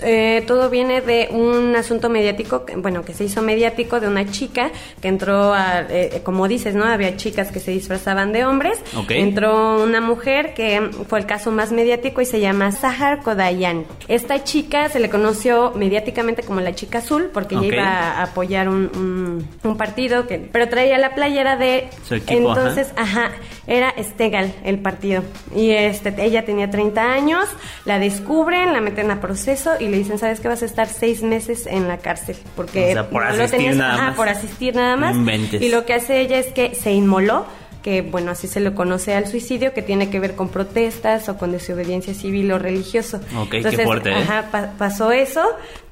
eh, 0.02 0.42
todo 0.46 0.70
viene 0.70 1.00
de 1.00 1.28
un 1.30 1.74
asunto 1.76 2.08
mediático, 2.08 2.64
que- 2.64 2.76
bueno, 2.76 3.04
que 3.04 3.14
se 3.14 3.24
hizo 3.24 3.42
mediático 3.42 4.00
de 4.00 4.08
una 4.08 4.30
chica 4.30 4.70
que 5.00 5.08
entró 5.08 5.52
a, 5.54 5.80
eh, 5.88 6.20
como 6.24 6.48
dices, 6.48 6.74
¿no? 6.74 6.84
Había 6.84 7.16
chicas 7.16 7.50
que 7.50 7.60
se 7.60 7.70
disfrazaban 7.70 8.32
de 8.32 8.44
hombres. 8.44 8.78
Ok. 8.96 9.10
Entró 9.12 9.82
una 9.82 10.00
mujer 10.00 10.54
que 10.54 10.90
fue 11.08 11.18
el 11.20 11.26
caso 11.26 11.50
más 11.50 11.72
mediático 11.72 12.20
y 12.20 12.26
se 12.26 12.40
llama 12.40 12.72
Sahar 12.72 13.22
Kodayan. 13.22 13.84
Esta 14.08 14.42
chica 14.44 14.88
se 14.88 15.00
le 15.00 15.10
conoció 15.10 15.72
mediáticamente 15.76 16.42
como 16.42 16.60
la 16.60 16.74
chica 16.74 16.98
azul 16.98 17.30
porque 17.32 17.54
ella 17.54 17.66
iba 17.66 17.84
a 17.88 18.22
apoyar 18.24 18.68
un, 18.68 18.90
un- 18.96 19.48
un 19.62 19.76
partido, 19.76 20.26
que, 20.26 20.38
pero 20.38 20.68
traía 20.68 20.98
la 20.98 21.14
playera 21.14 21.56
de... 21.56 21.88
Su 22.06 22.14
equipo, 22.14 22.48
entonces, 22.50 22.92
ajá. 22.96 23.32
era 23.66 23.92
Stegal 24.02 24.52
el 24.64 24.78
partido. 24.78 25.22
Y 25.54 25.70
este, 25.70 26.14
ella 26.18 26.44
tenía 26.44 26.70
30 26.70 27.12
años, 27.12 27.44
la 27.84 27.98
descubren, 27.98 28.72
la 28.72 28.80
meten 28.80 29.10
a 29.10 29.20
proceso 29.20 29.72
y 29.78 29.88
le 29.90 29.98
dicen, 29.98 30.18
¿sabes 30.18 30.40
qué? 30.40 30.48
Vas 30.48 30.62
a 30.62 30.66
estar 30.66 30.88
seis 30.88 31.22
meses 31.22 31.66
en 31.66 31.86
la 31.88 31.98
cárcel. 31.98 32.36
Porque 32.56 32.90
O 32.90 32.92
sea, 32.92 33.10
por 33.10 33.24
no 33.28 33.36
lo 33.36 33.44
asistir 33.44 33.76
nada 33.76 33.94
ajá, 33.94 34.02
más. 34.08 34.16
por 34.16 34.28
asistir 34.28 34.74
nada 34.74 34.96
más. 34.96 35.14
Inventes. 35.16 35.60
Y 35.60 35.68
lo 35.68 35.84
que 35.84 35.94
hace 35.94 36.20
ella 36.20 36.38
es 36.38 36.46
que 36.46 36.74
se 36.74 36.92
inmoló 36.92 37.44
que 37.82 38.02
bueno, 38.02 38.32
así 38.32 38.46
se 38.46 38.60
le 38.60 38.74
conoce 38.74 39.14
al 39.14 39.26
suicidio, 39.26 39.72
que 39.72 39.80
tiene 39.80 40.10
que 40.10 40.20
ver 40.20 40.34
con 40.34 40.50
protestas 40.50 41.30
o 41.30 41.38
con 41.38 41.50
desobediencia 41.50 42.12
civil 42.12 42.52
o 42.52 42.58
religioso. 42.58 43.20
Ok, 43.38 43.50
qué 43.62 43.78
fuerte, 43.84 44.10
¿eh? 44.10 44.16
Ajá, 44.16 44.48
pa- 44.52 44.72
pasó 44.76 45.12
eso 45.12 45.40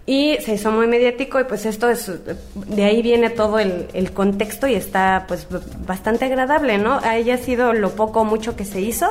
y 0.04 0.36
se 0.44 0.52
hizo 0.56 0.70
muy 0.70 0.86
mediático 0.86 1.40
y 1.40 1.44
pues 1.44 1.64
esto 1.64 1.88
es, 1.88 2.12
de 2.54 2.84
ahí 2.84 3.00
viene 3.00 3.30
todo 3.30 3.58
el, 3.58 3.86
el 3.94 4.12
contexto 4.12 4.66
y 4.66 4.74
está 4.74 5.24
pues 5.28 5.46
bastante 5.86 6.26
agradable, 6.26 6.76
¿no? 6.76 6.98
Haya 7.02 7.38
sido 7.38 7.72
lo 7.72 7.92
poco 7.96 8.20
o 8.20 8.24
mucho 8.26 8.54
que 8.54 8.66
se 8.66 8.82
hizo, 8.82 9.08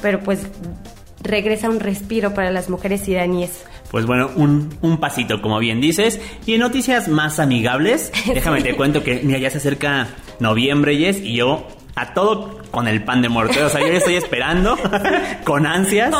pero 0.00 0.20
pues 0.20 0.42
regresa 1.24 1.68
un 1.68 1.80
respiro 1.80 2.32
para 2.32 2.52
las 2.52 2.68
mujeres 2.70 3.08
iraníes. 3.08 3.64
Pues 3.90 4.06
bueno, 4.06 4.30
un, 4.36 4.72
un 4.82 4.98
pasito, 4.98 5.42
como 5.42 5.58
bien 5.58 5.80
dices. 5.80 6.20
Y 6.46 6.54
en 6.54 6.60
noticias 6.60 7.08
más 7.08 7.38
amigables, 7.38 8.12
déjame 8.26 8.62
te 8.62 8.76
cuento 8.76 9.02
que, 9.02 9.20
mira, 9.22 9.38
ya 9.38 9.50
se 9.50 9.58
acerca 9.58 10.08
noviembre, 10.38 10.96
Jess, 10.96 11.20
y 11.20 11.34
yo 11.34 11.66
a 11.94 12.14
todo 12.14 12.60
con 12.70 12.88
el 12.88 13.02
pan 13.02 13.22
de 13.22 13.28
muerto. 13.28 13.66
O 13.66 13.68
sea, 13.68 13.80
yo 13.80 13.92
estoy 13.92 14.16
esperando 14.16 14.76
con 15.44 15.66
ansias. 15.66 16.14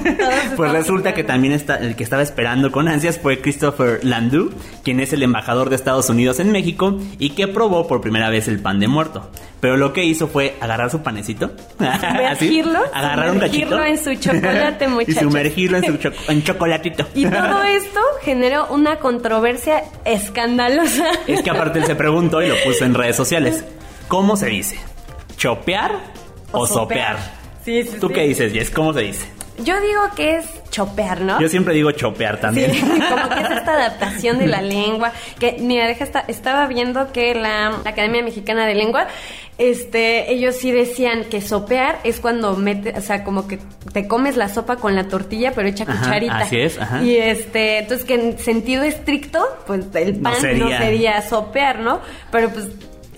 pues 0.56 0.72
resulta 0.72 1.14
que 1.14 1.24
también 1.24 1.52
está, 1.52 1.76
el 1.76 1.96
que 1.96 2.04
estaba 2.04 2.22
esperando 2.22 2.72
con 2.72 2.88
ansias 2.88 3.18
fue 3.18 3.40
Christopher 3.40 4.00
Landau, 4.02 4.50
quien 4.82 5.00
es 5.00 5.12
el 5.12 5.22
embajador 5.22 5.70
de 5.70 5.76
Estados 5.76 6.08
Unidos 6.08 6.40
en 6.40 6.52
México 6.52 6.98
y 7.18 7.30
que 7.30 7.48
probó 7.48 7.86
por 7.86 8.00
primera 8.00 8.30
vez 8.30 8.48
el 8.48 8.60
pan 8.60 8.80
de 8.80 8.88
muerto. 8.88 9.30
Pero 9.60 9.76
lo 9.76 9.92
que 9.92 10.04
hizo 10.04 10.26
fue 10.26 10.56
agarrar 10.60 10.90
su 10.90 11.02
panecito, 11.02 11.50
sumergirlo, 11.78 12.80
agarrar 12.94 13.30
un 13.30 13.40
cachito 13.40 13.84
en 13.84 13.98
su 14.02 14.14
chocolate, 14.14 14.88
muchachos. 14.88 15.16
y 15.16 15.20
sumergirlo 15.20 15.78
en 15.78 16.00
su 16.00 16.12
en 16.28 16.42
chocolatito. 16.42 17.06
Y 17.14 17.26
todo 17.26 17.62
esto 17.64 18.00
generó 18.22 18.68
una 18.68 18.96
controversia 18.96 19.84
escandalosa. 20.06 21.04
Es 21.26 21.42
que 21.42 21.50
aparte 21.50 21.80
él 21.80 21.84
se 21.84 21.94
preguntó 21.94 22.40
y 22.40 22.48
lo 22.48 22.54
puso 22.64 22.86
en 22.86 22.94
redes 22.94 23.16
sociales. 23.16 23.64
¿Cómo 24.08 24.36
se 24.36 24.46
dice? 24.46 24.76
¿Chopear 25.40 25.92
o, 26.52 26.66
sopear? 26.66 27.16
Sí, 27.64 27.82
sí, 27.84 27.96
¿Tú 27.98 28.10
qué 28.10 28.24
dices, 28.24 28.52
Jess? 28.52 28.70
¿Cómo 28.70 28.92
se 28.92 29.00
dice? 29.00 29.26
Yo 29.64 29.80
digo 29.80 30.02
que 30.14 30.36
es 30.36 30.44
chopear, 30.68 31.22
¿no? 31.22 31.40
Yo 31.40 31.48
siempre 31.48 31.72
digo 31.72 31.90
chopear 31.92 32.38
también. 32.38 32.74
Sí, 32.74 32.80
como 33.08 33.26
que 33.30 33.40
es 33.40 33.50
esta 33.50 33.72
adaptación 33.72 34.38
de 34.38 34.46
la 34.46 34.60
lengua. 34.60 35.12
Que, 35.38 35.56
mira, 35.58 35.86
deja 35.86 36.04
esta, 36.04 36.20
estaba 36.28 36.66
viendo 36.66 37.10
que 37.12 37.34
la, 37.34 37.68
Academia 37.86 38.22
Mexicana 38.22 38.66
de 38.66 38.74
Lengua, 38.74 39.06
este, 39.56 40.30
ellos 40.30 40.56
sí 40.56 40.72
decían 40.72 41.24
que 41.24 41.40
sopear 41.40 42.00
es 42.04 42.20
cuando 42.20 42.54
metes, 42.56 42.98
o 42.98 43.00
sea, 43.00 43.24
como 43.24 43.48
que 43.48 43.58
te 43.94 44.06
comes 44.06 44.36
la 44.36 44.50
sopa 44.50 44.76
con 44.76 44.94
la 44.94 45.08
tortilla, 45.08 45.52
pero 45.54 45.68
hecha 45.68 45.86
cucharita. 45.86 46.36
Así 46.36 46.60
es, 46.60 46.78
ajá. 46.78 47.02
Y 47.02 47.16
este, 47.16 47.78
entonces 47.78 48.06
que 48.06 48.14
en 48.16 48.38
sentido 48.38 48.82
estricto, 48.82 49.42
pues 49.66 49.86
el 49.94 50.16
pan 50.16 50.34
no 50.58 50.68
sería 50.68 51.22
sopear, 51.22 51.78
¿no? 51.78 52.00
Pero 52.30 52.50
pues 52.50 52.68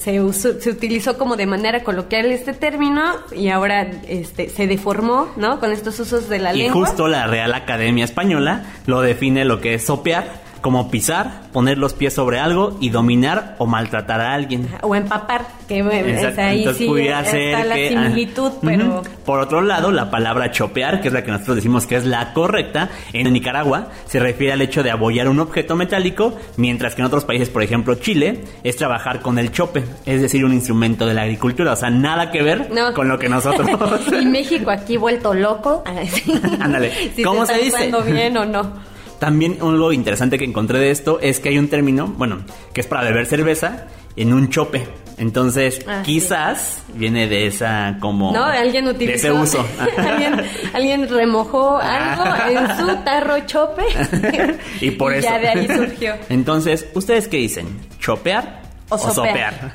se, 0.02 0.60
se 0.60 0.70
utilizó 0.70 1.16
como 1.16 1.36
de 1.36 1.46
manera 1.46 1.84
coloquial 1.84 2.26
este 2.26 2.52
término 2.52 3.02
y 3.34 3.48
ahora 3.48 3.88
este, 4.08 4.48
se 4.48 4.66
deformó, 4.66 5.28
¿no? 5.36 5.60
Con 5.60 5.70
estos 5.70 6.00
usos 6.00 6.28
de 6.28 6.40
la 6.40 6.52
lengua. 6.52 6.82
Y 6.82 6.84
justo 6.86 7.06
la 7.06 7.26
Real 7.26 7.54
Academia 7.54 8.04
Española 8.04 8.64
lo 8.86 9.00
define 9.00 9.44
lo 9.44 9.60
que 9.60 9.74
es 9.74 9.84
sopear 9.84 10.42
como 10.62 10.90
pisar, 10.90 11.42
poner 11.52 11.76
los 11.76 11.92
pies 11.92 12.14
sobre 12.14 12.38
algo 12.38 12.78
y 12.80 12.88
dominar 12.88 13.56
o 13.58 13.66
maltratar 13.66 14.20
a 14.20 14.32
alguien. 14.32 14.68
O 14.80 14.94
empapar, 14.94 15.44
que 15.68 15.80
es 15.80 16.38
ahí 16.38 16.66
sí 16.74 16.88
está 17.06 17.64
la 17.64 17.74
similitud, 17.74 18.52
pero... 18.62 19.02
Por 19.26 19.40
otro 19.40 19.60
lado, 19.60 19.92
la 19.92 20.10
palabra 20.10 20.50
chopear, 20.50 21.00
que 21.00 21.08
es 21.08 21.14
la 21.14 21.22
que 21.22 21.30
nosotros 21.30 21.56
decimos 21.56 21.86
que 21.86 21.96
es 21.96 22.06
la 22.06 22.32
correcta, 22.32 22.88
en 23.12 23.32
Nicaragua 23.32 23.88
se 24.06 24.18
refiere 24.18 24.52
al 24.52 24.62
hecho 24.62 24.82
de 24.82 24.90
abollar 24.90 25.28
un 25.28 25.40
objeto 25.40 25.76
metálico, 25.76 26.38
mientras 26.56 26.94
que 26.94 27.02
en 27.02 27.06
otros 27.06 27.24
países, 27.24 27.50
por 27.50 27.62
ejemplo 27.62 27.96
Chile, 27.96 28.44
es 28.62 28.76
trabajar 28.76 29.20
con 29.20 29.38
el 29.38 29.52
chope, 29.52 29.84
es 30.06 30.22
decir, 30.22 30.44
un 30.44 30.52
instrumento 30.52 31.06
de 31.06 31.14
la 31.14 31.22
agricultura, 31.22 31.72
o 31.72 31.76
sea, 31.76 31.90
nada 31.90 32.30
que 32.30 32.42
ver 32.42 32.70
con 32.94 33.08
lo 33.08 33.18
que 33.18 33.28
nosotros... 33.28 33.68
y 34.20 34.26
México 34.26 34.70
aquí 34.70 34.96
vuelto 34.96 35.34
loco. 35.34 35.82
Ándale, 36.60 36.92
¿cómo 37.24 37.44
se, 37.46 37.54
se 37.54 37.62
dice? 37.64 37.92
bien 38.06 38.36
o 38.36 38.44
no? 38.44 38.91
También 39.22 39.58
algo 39.60 39.92
interesante 39.92 40.36
que 40.36 40.44
encontré 40.44 40.80
de 40.80 40.90
esto 40.90 41.20
es 41.20 41.38
que 41.38 41.50
hay 41.50 41.56
un 41.56 41.68
término, 41.68 42.08
bueno, 42.08 42.42
que 42.74 42.80
es 42.80 42.88
para 42.88 43.04
beber 43.04 43.26
cerveza 43.26 43.86
en 44.16 44.32
un 44.32 44.48
chope. 44.48 44.84
Entonces, 45.16 45.78
ah, 45.86 46.02
quizás 46.04 46.82
viene 46.94 47.28
de 47.28 47.46
esa 47.46 47.98
como... 48.00 48.32
No, 48.32 48.42
alguien 48.42 48.88
utilizó... 48.88 49.12
De 49.12 49.14
ese 49.14 49.30
uso. 49.30 49.64
¿Alguien, 50.74 51.08
remojó 51.08 51.78
algo 51.78 52.24
en 52.50 52.76
su 52.76 52.96
tarro 53.04 53.38
chope. 53.46 53.84
y 54.80 54.90
por 54.90 55.14
eso. 55.14 55.28
Ya 55.28 55.38
de 55.38 55.48
ahí 55.50 55.68
surgió. 55.68 56.14
Entonces, 56.28 56.88
¿ustedes 56.92 57.28
qué 57.28 57.36
dicen? 57.36 57.68
¿Chopear 58.00 58.61
o 58.94 59.14
sopear. 59.14 59.74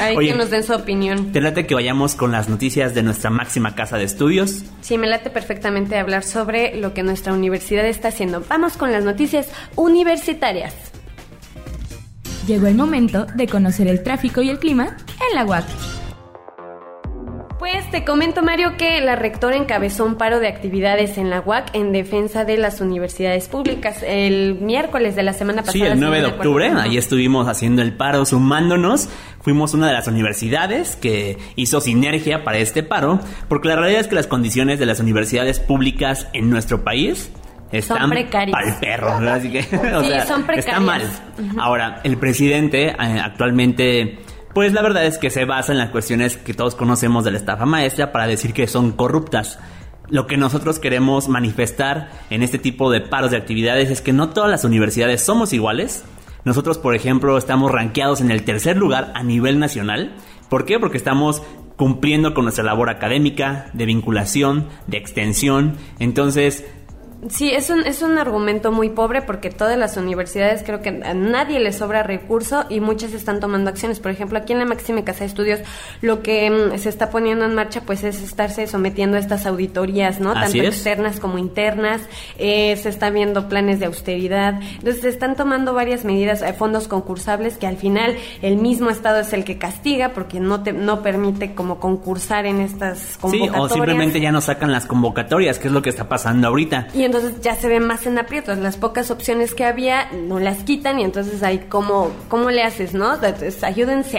Hay 0.00 0.16
que 0.28 0.34
nos 0.34 0.50
den 0.50 0.62
su 0.62 0.72
opinión. 0.74 1.32
¿Te 1.32 1.40
late 1.40 1.66
que 1.66 1.74
vayamos 1.74 2.14
con 2.14 2.32
las 2.32 2.48
noticias 2.48 2.94
de 2.94 3.02
nuestra 3.02 3.30
máxima 3.30 3.74
casa 3.74 3.96
de 3.98 4.04
estudios? 4.04 4.64
Sí, 4.80 4.98
me 4.98 5.06
late 5.06 5.30
perfectamente 5.30 5.98
hablar 5.98 6.22
sobre 6.22 6.76
lo 6.76 6.94
que 6.94 7.02
nuestra 7.02 7.32
universidad 7.32 7.86
está 7.86 8.08
haciendo. 8.08 8.44
Vamos 8.48 8.76
con 8.76 8.92
las 8.92 9.04
noticias 9.04 9.48
universitarias. 9.76 10.74
Llegó 12.46 12.66
el 12.66 12.74
momento 12.74 13.26
de 13.26 13.46
conocer 13.46 13.86
el 13.86 14.02
tráfico 14.02 14.42
y 14.42 14.50
el 14.50 14.58
clima 14.58 14.96
en 15.30 15.36
la 15.36 15.44
UAC. 15.44 15.99
Pues 17.60 17.90
te 17.90 18.04
comento, 18.06 18.42
Mario, 18.42 18.78
que 18.78 19.02
la 19.02 19.16
rectora 19.16 19.54
encabezó 19.54 20.06
un 20.06 20.14
paro 20.14 20.40
de 20.40 20.48
actividades 20.48 21.18
en 21.18 21.28
la 21.28 21.42
UAC 21.42 21.74
en 21.74 21.92
defensa 21.92 22.46
de 22.46 22.56
las 22.56 22.80
universidades 22.80 23.48
públicas 23.48 24.02
el 24.02 24.54
miércoles 24.62 25.14
de 25.14 25.22
la 25.24 25.34
semana 25.34 25.60
pasada. 25.60 25.74
Sí, 25.74 25.82
el 25.82 26.00
9 26.00 26.20
de 26.22 26.26
octubre, 26.26 26.70
ahí 26.70 26.96
estuvimos 26.96 27.48
haciendo 27.48 27.82
el 27.82 27.92
paro, 27.92 28.24
sumándonos. 28.24 29.10
Fuimos 29.42 29.74
una 29.74 29.88
de 29.88 29.92
las 29.92 30.08
universidades 30.08 30.96
que 30.96 31.36
hizo 31.54 31.82
sinergia 31.82 32.44
para 32.44 32.56
este 32.56 32.82
paro, 32.82 33.20
porque 33.46 33.68
la 33.68 33.76
realidad 33.76 34.00
es 34.00 34.08
que 34.08 34.14
las 34.14 34.26
condiciones 34.26 34.78
de 34.78 34.86
las 34.86 34.98
universidades 34.98 35.60
públicas 35.60 36.28
en 36.32 36.48
nuestro 36.48 36.82
país 36.82 37.30
están 37.72 37.98
son 37.98 38.10
precarias. 38.10 38.58
Para 38.58 38.68
el 38.70 38.80
perro, 38.80 39.30
Así 39.30 39.50
que, 39.50 39.58
o 39.94 40.02
sí, 40.02 40.12
son 40.26 40.44
precarias. 40.44 40.56
Está 40.56 40.80
mal. 40.80 41.02
Ahora, 41.58 42.00
el 42.04 42.16
presidente 42.16 42.88
eh, 42.88 43.20
actualmente 43.22 44.18
pues 44.54 44.72
la 44.72 44.82
verdad 44.82 45.06
es 45.06 45.18
que 45.18 45.30
se 45.30 45.44
basa 45.44 45.72
en 45.72 45.78
las 45.78 45.90
cuestiones 45.90 46.36
que 46.36 46.54
todos 46.54 46.74
conocemos 46.74 47.24
de 47.24 47.30
la 47.30 47.38
estafa 47.38 47.66
maestra 47.66 48.12
para 48.12 48.26
decir 48.26 48.52
que 48.52 48.66
son 48.66 48.92
corruptas. 48.92 49.58
Lo 50.08 50.26
que 50.26 50.36
nosotros 50.36 50.80
queremos 50.80 51.28
manifestar 51.28 52.10
en 52.30 52.42
este 52.42 52.58
tipo 52.58 52.90
de 52.90 53.00
paros 53.00 53.30
de 53.30 53.36
actividades 53.36 53.90
es 53.90 54.00
que 54.00 54.12
no 54.12 54.30
todas 54.30 54.50
las 54.50 54.64
universidades 54.64 55.22
somos 55.22 55.52
iguales. 55.52 56.04
Nosotros, 56.44 56.78
por 56.78 56.96
ejemplo, 56.96 57.38
estamos 57.38 57.70
rankeados 57.70 58.20
en 58.20 58.32
el 58.32 58.42
tercer 58.42 58.76
lugar 58.76 59.12
a 59.14 59.22
nivel 59.22 59.60
nacional. 59.60 60.16
¿Por 60.48 60.64
qué? 60.64 60.80
Porque 60.80 60.96
estamos 60.96 61.42
cumpliendo 61.76 62.34
con 62.34 62.44
nuestra 62.44 62.64
labor 62.64 62.90
académica, 62.90 63.70
de 63.72 63.86
vinculación, 63.86 64.66
de 64.86 64.98
extensión. 64.98 65.76
Entonces, 65.98 66.66
Sí, 67.28 67.50
es 67.50 67.68
un, 67.68 67.86
es 67.86 68.00
un 68.00 68.16
argumento 68.16 68.72
muy 68.72 68.88
pobre 68.88 69.20
porque 69.20 69.50
todas 69.50 69.78
las 69.78 69.98
universidades 69.98 70.62
creo 70.64 70.80
que 70.80 71.02
a 71.04 71.12
nadie 71.12 71.60
le 71.60 71.70
sobra 71.72 72.02
recurso 72.02 72.64
y 72.70 72.80
muchas 72.80 73.12
están 73.12 73.40
tomando 73.40 73.68
acciones. 73.68 74.00
Por 74.00 74.10
ejemplo, 74.10 74.38
aquí 74.38 74.54
en 74.54 74.58
la 74.60 74.64
Máxima 74.64 75.04
Casa 75.04 75.20
de 75.20 75.26
Estudios 75.26 75.60
lo 76.00 76.22
que 76.22 76.50
mm, 76.50 76.78
se 76.78 76.88
está 76.88 77.10
poniendo 77.10 77.44
en 77.44 77.54
marcha 77.54 77.82
pues 77.82 78.04
es 78.04 78.22
estarse 78.22 78.66
sometiendo 78.66 79.18
a 79.18 79.20
estas 79.20 79.44
auditorías, 79.44 80.18
¿no? 80.18 80.32
Tanto 80.32 80.62
externas 80.62 81.20
como 81.20 81.36
internas. 81.36 82.00
Eh, 82.38 82.76
se 82.76 82.88
están 82.88 83.12
viendo 83.12 83.48
planes 83.48 83.80
de 83.80 83.86
austeridad. 83.86 84.60
Entonces 84.78 85.02
se 85.02 85.10
están 85.10 85.36
tomando 85.36 85.74
varias 85.74 86.06
medidas, 86.06 86.40
eh, 86.40 86.54
fondos 86.54 86.88
concursables 86.88 87.58
que 87.58 87.66
al 87.66 87.76
final 87.76 88.16
el 88.40 88.56
mismo 88.56 88.88
Estado 88.88 89.20
es 89.20 89.32
el 89.34 89.44
que 89.44 89.58
castiga 89.58 90.10
porque 90.14 90.40
no 90.40 90.62
te 90.62 90.72
no 90.72 91.02
permite 91.02 91.54
como 91.54 91.80
concursar 91.80 92.46
en 92.46 92.60
estas 92.60 93.18
convocatorias. 93.18 93.54
Sí, 93.54 93.60
o 93.60 93.68
simplemente 93.68 94.20
ya 94.20 94.32
no 94.32 94.40
sacan 94.40 94.72
las 94.72 94.86
convocatorias, 94.86 95.58
que 95.58 95.68
es 95.68 95.74
lo 95.74 95.82
que 95.82 95.90
está 95.90 96.08
pasando 96.08 96.48
ahorita 96.48 96.88
entonces 97.10 97.40
ya 97.40 97.56
se 97.56 97.68
ven 97.68 97.84
más 97.86 98.06
en 98.06 98.18
aprietos. 98.18 98.58
Las 98.58 98.76
pocas 98.76 99.10
opciones 99.10 99.54
que 99.54 99.64
había 99.64 100.10
no 100.12 100.38
las 100.38 100.62
quitan 100.62 101.00
y 101.00 101.04
entonces 101.04 101.42
ahí 101.42 101.66
cómo, 101.68 102.10
cómo 102.28 102.50
le 102.50 102.62
haces, 102.62 102.94
¿no? 102.94 103.14
Entonces, 103.14 103.64
ayúdense, 103.64 104.18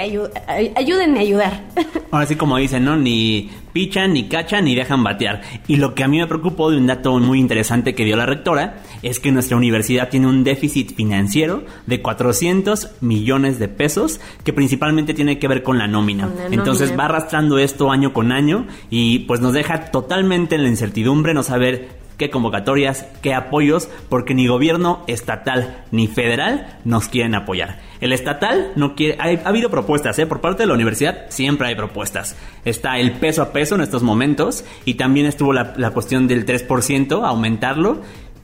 ayúdenme 0.76 1.20
a 1.20 1.22
ayudar. 1.22 1.64
Ahora 2.12 2.26
sí 2.26 2.36
como 2.36 2.58
dicen, 2.58 2.84
¿no? 2.84 2.98
Ni 2.98 3.50
pichan, 3.72 4.12
ni 4.12 4.28
cachan, 4.28 4.66
ni 4.66 4.76
dejan 4.76 5.04
batear. 5.04 5.42
Y 5.68 5.78
lo 5.78 5.96
que 5.96 6.04
a 6.04 6.10
mí 6.10 6.20
me 6.20 6.28
preocupó 6.28 6.70
de 6.70 6.78
un 6.78 6.88
dato 6.88 7.18
muy 7.20 7.40
interesante 7.40 7.96
que 7.96 8.04
dio 8.04 8.18
la 8.18 8.26
rectora 8.26 8.84
es 9.02 9.22
que 9.22 9.32
nuestra 9.32 9.56
universidad 9.56 10.10
tiene 10.10 10.28
un 10.28 10.44
déficit 10.44 10.94
financiero 10.94 11.64
de 11.88 12.02
400 12.02 12.90
millones 13.00 13.58
de 13.58 13.70
pesos 13.70 14.20
que 14.44 14.52
principalmente 14.52 15.14
tiene 15.14 15.40
que 15.40 15.48
ver 15.48 15.64
con 15.64 15.78
la 15.78 15.88
nómina. 15.88 16.30
Entonces 16.52 16.98
va 16.98 17.06
arrastrando 17.06 17.58
esto 17.58 17.90
año 17.90 18.12
con 18.12 18.34
año 18.34 18.68
y 18.90 19.20
pues 19.20 19.40
nos 19.40 19.54
deja 19.54 19.86
totalmente 19.92 20.56
en 20.56 20.64
la 20.64 20.70
incertidumbre 20.70 21.34
no 21.34 21.44
saber 21.44 22.02
qué 22.22 22.30
convocatorias, 22.30 23.08
qué 23.24 23.34
apoyos, 23.34 23.90
porque 24.08 24.36
ni 24.36 24.46
gobierno 24.46 25.04
estatal 25.08 25.84
ni 25.90 26.06
federal 26.06 26.78
nos 26.86 27.08
quieren 27.08 27.34
apoyar. 27.34 27.80
El 28.00 28.14
estatal 28.14 28.74
no 28.76 28.94
quiere, 28.94 29.18
ha, 29.20 29.50
habido 29.50 29.72
propuestas, 29.72 30.20
¿eh? 30.20 30.28
por 30.28 30.40
parte 30.40 30.62
de 30.62 30.68
la 30.68 30.76
universidad 30.76 31.26
siempre 31.30 31.70
hay 31.70 31.74
propuestas. 31.74 32.38
Está 32.64 33.00
el 33.00 33.14
peso 33.14 33.42
a 33.42 33.52
peso 33.52 33.74
en 33.74 33.82
estos 33.82 34.04
momentos 34.04 34.64
y 34.86 34.94
también 34.94 35.26
estuvo 35.26 35.52
la, 35.52 35.74
la 35.78 35.90
cuestión 35.90 36.28
del 36.28 36.46
3%, 36.46 37.26
aumentarlo 37.26 38.02